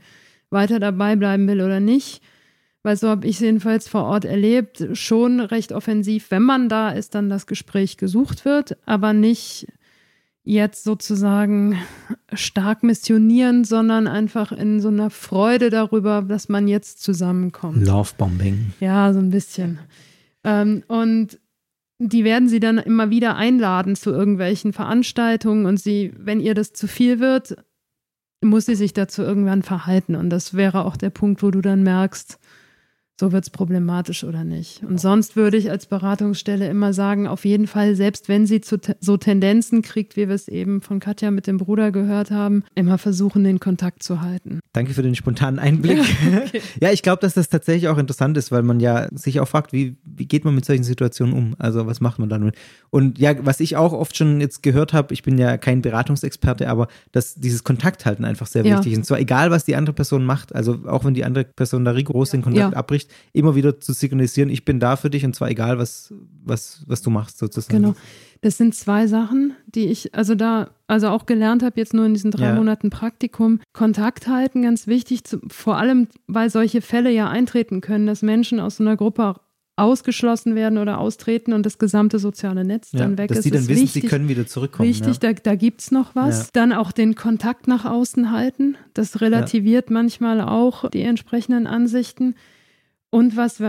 [0.51, 2.23] weiter dabei bleiben will oder nicht.
[2.83, 6.91] Weil so habe ich es jedenfalls vor Ort erlebt, schon recht offensiv, wenn man da
[6.91, 9.67] ist, dann das Gespräch gesucht wird, aber nicht
[10.49, 11.77] jetzt sozusagen
[12.33, 17.87] stark missionieren, sondern einfach in so einer Freude darüber, dass man jetzt zusammenkommt.
[17.87, 18.73] Lovebombing.
[18.81, 19.79] Ja, so ein bisschen.
[20.45, 21.39] Ähm, und
[21.99, 26.73] die werden sie dann immer wieder einladen zu irgendwelchen Veranstaltungen und sie, wenn ihr das
[26.73, 27.57] zu viel wird,
[28.43, 30.15] muss sie sich dazu irgendwann verhalten.
[30.15, 32.39] Und das wäre auch der Punkt, wo du dann merkst,
[33.21, 34.83] so wird es problematisch oder nicht.
[34.85, 38.79] Und sonst würde ich als Beratungsstelle immer sagen, auf jeden Fall, selbst wenn sie zu,
[39.01, 42.97] so Tendenzen kriegt, wie wir es eben von Katja mit dem Bruder gehört haben, immer
[42.97, 44.61] versuchen, den Kontakt zu halten.
[44.73, 45.99] Danke für den spontanen Einblick.
[45.99, 46.63] Ja, okay.
[46.81, 49.73] ja ich glaube, dass das tatsächlich auch interessant ist, weil man ja sich auch fragt,
[49.73, 51.57] wie, wie geht man mit solchen Situationen um?
[51.59, 52.53] Also was macht man dann?
[52.91, 56.69] Und ja, was ich auch oft schon jetzt gehört habe, ich bin ja kein Beratungsexperte,
[56.69, 58.77] aber dass dieses Kontakt halten einfach sehr ja.
[58.77, 58.99] wichtig ist.
[58.99, 61.91] Und zwar egal, was die andere Person macht, also auch wenn die andere Person da
[61.91, 62.79] rigoros den Kontakt ja.
[63.33, 66.13] Immer wieder zu signalisieren, ich bin da für dich und zwar egal, was,
[66.45, 67.83] was, was du machst sozusagen.
[67.83, 67.95] Genau.
[68.41, 72.15] Das sind zwei Sachen, die ich also da also auch gelernt habe jetzt nur in
[72.15, 72.55] diesen drei ja.
[72.55, 73.61] Monaten Praktikum.
[73.73, 78.61] Kontakt halten, ganz wichtig, zu, vor allem, weil solche Fälle ja eintreten können, dass Menschen
[78.61, 79.35] aus so einer Gruppe
[79.79, 83.45] ausgeschlossen werden oder austreten und das gesamte soziale Netz ja, dann weg dass ist.
[83.45, 84.89] Dass die dann wissen, wichtig, sie können wieder zurückkommen.
[84.89, 85.33] Wichtig, ja.
[85.33, 86.39] da, da gibt es noch was.
[86.39, 86.47] Ja.
[86.53, 88.77] Dann auch den Kontakt nach außen halten.
[88.95, 92.35] Das relativiert manchmal auch die entsprechenden Ansichten.
[93.11, 93.63] Und was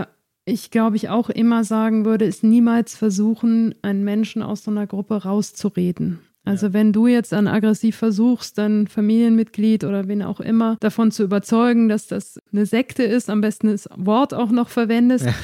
[0.44, 4.86] ich glaube ich auch immer sagen würde, ist niemals versuchen, einen Menschen aus so einer
[4.86, 6.20] Gruppe rauszureden.
[6.44, 6.72] Also ja.
[6.72, 11.88] wenn du jetzt an aggressiv versuchst, dein Familienmitglied oder wen auch immer davon zu überzeugen,
[11.88, 15.34] dass das eine Sekte ist, am besten das Wort auch noch verwendest, ja.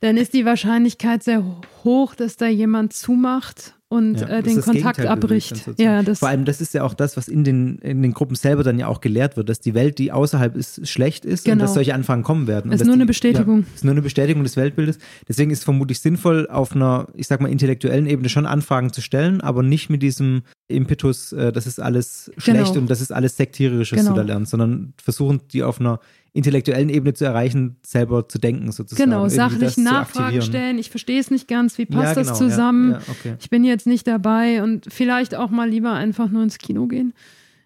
[0.00, 1.44] dann ist die Wahrscheinlichkeit sehr
[1.84, 5.64] hoch, dass da jemand zumacht und ja, äh, den Kontakt abbricht.
[5.78, 8.62] Ja, Vor allem, das ist ja auch das, was in den, in den Gruppen selber
[8.62, 11.54] dann ja auch gelehrt wird, dass die Welt, die außerhalb ist, schlecht ist genau.
[11.54, 12.70] und dass solche Anfragen kommen werden.
[12.70, 13.60] Das ist nur die, eine Bestätigung.
[13.60, 14.98] Ja, ist nur eine Bestätigung des Weltbildes.
[15.26, 19.00] Deswegen ist es vermutlich sinnvoll, auf einer, ich sag mal, intellektuellen Ebene schon Anfragen zu
[19.00, 22.80] stellen, aber nicht mit diesem Impetus, äh, das ist alles schlecht genau.
[22.80, 24.10] und das ist alles sektierisches, genau.
[24.10, 25.98] du da lernst, sondern versuchen, die auf einer
[26.38, 29.10] intellektuellen Ebene zu erreichen, selber zu denken sozusagen.
[29.10, 30.78] Genau, sachlich Nachfragen stellen.
[30.78, 31.76] Ich verstehe es nicht ganz.
[31.78, 32.92] Wie passt ja, genau, das zusammen?
[32.92, 33.34] Ja, ja, okay.
[33.40, 37.12] Ich bin jetzt nicht dabei und vielleicht auch mal lieber einfach nur ins Kino gehen.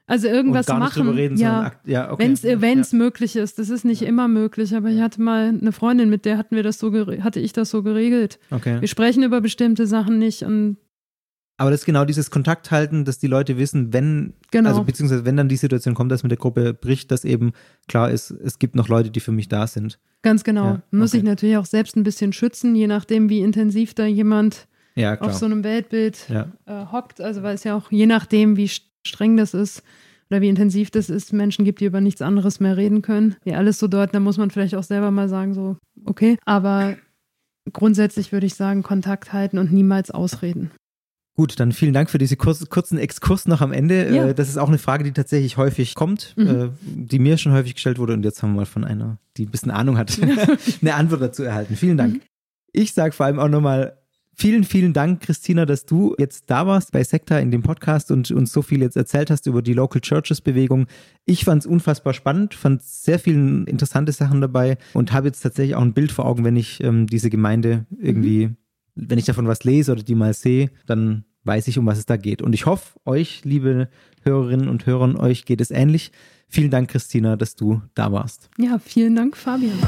[0.07, 1.09] Also irgendwas machen.
[1.11, 2.35] Reden, ja, ja okay.
[2.43, 3.59] wenn es möglich ist.
[3.59, 6.63] Das ist nicht immer möglich, aber ich hatte mal eine Freundin, mit der hatten wir
[6.63, 8.39] das so hatte ich das so geregelt.
[8.51, 8.81] Okay.
[8.81, 10.77] Wir sprechen über bestimmte Sachen nicht und
[11.57, 14.71] aber das ist genau dieses Kontakt halten, dass die Leute wissen, wenn, genau.
[14.71, 17.53] also beziehungsweise wenn dann die Situation kommt, dass mit der Gruppe bricht, dass eben
[17.89, 19.99] klar ist, es gibt noch Leute, die für mich da sind.
[20.23, 20.65] Ganz genau.
[20.65, 21.19] Ja, Muss okay.
[21.19, 25.35] ich natürlich auch selbst ein bisschen schützen, je nachdem, wie intensiv da jemand ja, auf
[25.35, 26.53] so einem Weltbild ja.
[26.67, 27.21] äh, hockt.
[27.21, 28.71] Also weil es ja auch je nachdem, wie
[29.07, 29.83] streng das ist
[30.31, 33.37] oder wie intensiv das ist, Menschen gibt, die über nichts anderes mehr reden können.
[33.45, 36.39] Wie alles so dort, da muss man vielleicht auch selber mal sagen, so, okay.
[36.45, 36.97] Aber
[37.73, 40.71] grundsätzlich würde ich sagen, Kontakt halten und niemals ausreden.
[41.35, 44.15] Gut, dann vielen Dank für diese kurzen Exkurs noch am Ende.
[44.15, 44.29] Ja.
[44.29, 46.47] Äh, das ist auch eine Frage, die tatsächlich häufig kommt, mhm.
[46.47, 48.13] Äh, die mir schon häufig gestellt wurde.
[48.13, 50.19] Und jetzt haben wir mal von einer, die ein bisschen Ahnung hat,
[50.83, 51.77] eine Antwort dazu erhalten.
[51.77, 52.15] Vielen Dank.
[52.15, 52.21] Mhm.
[52.73, 53.99] Ich sage vor allem auch nochmal
[54.35, 58.31] Vielen, vielen Dank, Christina, dass du jetzt da warst bei Sekta in dem Podcast und
[58.31, 60.87] uns so viel jetzt erzählt hast über die Local Churches Bewegung.
[61.27, 65.77] Ich fand es unfassbar spannend, fand sehr viele interessante Sachen dabei und habe jetzt tatsächlich
[65.77, 68.57] auch ein Bild vor Augen, wenn ich ähm, diese Gemeinde irgendwie, mhm.
[68.95, 72.07] Wenn ich davon was lese oder die mal sehe, dann weiß ich, um was es
[72.07, 72.43] da geht.
[72.43, 73.89] Und ich hoffe, euch, liebe
[74.23, 76.13] Hörerinnen und Hörer, euch geht es ähnlich.
[76.49, 78.51] Vielen Dank, Christina, dass du da warst.
[78.59, 79.79] Ja, vielen Dank, Fabian.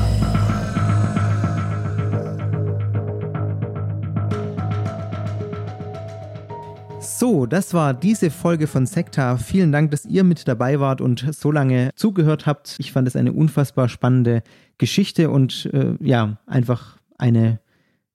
[7.00, 9.36] So, das war diese Folge von Sekta.
[9.36, 12.76] Vielen Dank, dass ihr mit dabei wart und so lange zugehört habt.
[12.78, 14.42] Ich fand es eine unfassbar spannende
[14.78, 17.60] Geschichte und äh, ja, einfach eine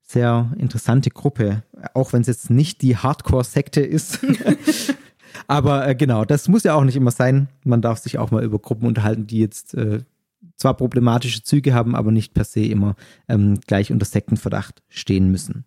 [0.10, 1.64] sehr interessante Gruppe,
[1.94, 4.20] auch wenn es jetzt nicht die Hardcore-Sekte ist.
[5.48, 7.48] Aber äh, genau, das muss ja auch nicht immer sein.
[7.64, 10.02] Man darf sich auch mal über Gruppen unterhalten, die jetzt äh,
[10.58, 12.96] zwar problematische Züge haben, aber nicht per se immer
[13.28, 15.66] ähm, gleich unter Sektenverdacht stehen müssen.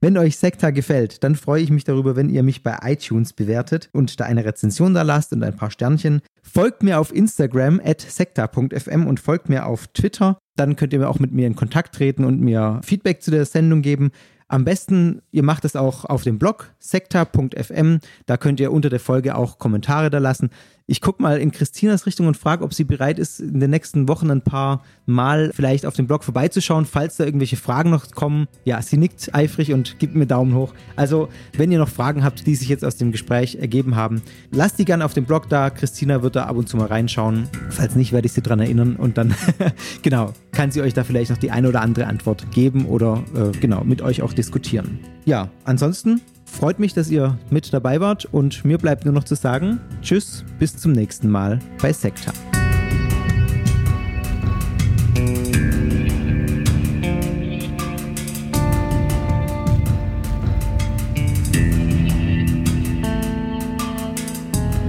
[0.00, 3.88] Wenn euch Sekta gefällt, dann freue ich mich darüber, wenn ihr mich bei iTunes bewertet
[3.92, 6.22] und da eine Rezension da lasst und ein paar Sternchen.
[6.54, 10.36] Folgt mir auf Instagram at sekta.fm und folgt mir auf Twitter.
[10.54, 13.80] Dann könnt ihr auch mit mir in Kontakt treten und mir Feedback zu der Sendung
[13.80, 14.10] geben.
[14.48, 18.00] Am besten, ihr macht es auch auf dem Blog sekta.fm.
[18.26, 20.50] Da könnt ihr unter der Folge auch Kommentare da lassen.
[20.92, 24.08] Ich gucke mal in Christinas Richtung und frage, ob sie bereit ist, in den nächsten
[24.08, 28.46] Wochen ein paar Mal vielleicht auf dem Blog vorbeizuschauen, falls da irgendwelche Fragen noch kommen.
[28.66, 30.74] Ja, sie nickt eifrig und gibt mir Daumen hoch.
[30.94, 34.20] Also, wenn ihr noch Fragen habt, die sich jetzt aus dem Gespräch ergeben haben,
[34.50, 35.70] lasst die gerne auf dem Blog da.
[35.70, 37.48] Christina wird da ab und zu mal reinschauen.
[37.70, 39.34] Falls nicht, werde ich sie dran erinnern und dann,
[40.02, 43.56] genau, kann sie euch da vielleicht noch die eine oder andere Antwort geben oder äh,
[43.58, 44.98] genau mit euch auch diskutieren.
[45.24, 46.20] Ja, ansonsten
[46.52, 50.44] Freut mich, dass ihr mit dabei wart und mir bleibt nur noch zu sagen, tschüss,
[50.60, 52.32] bis zum nächsten Mal bei Sekta.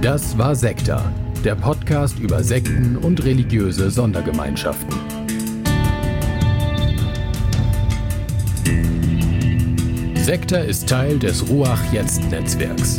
[0.00, 1.02] Das war Sekta,
[1.44, 5.13] der Podcast über Sekten und religiöse Sondergemeinschaften.
[10.24, 12.98] Sekta ist Teil des Ruach Jetzt Netzwerks.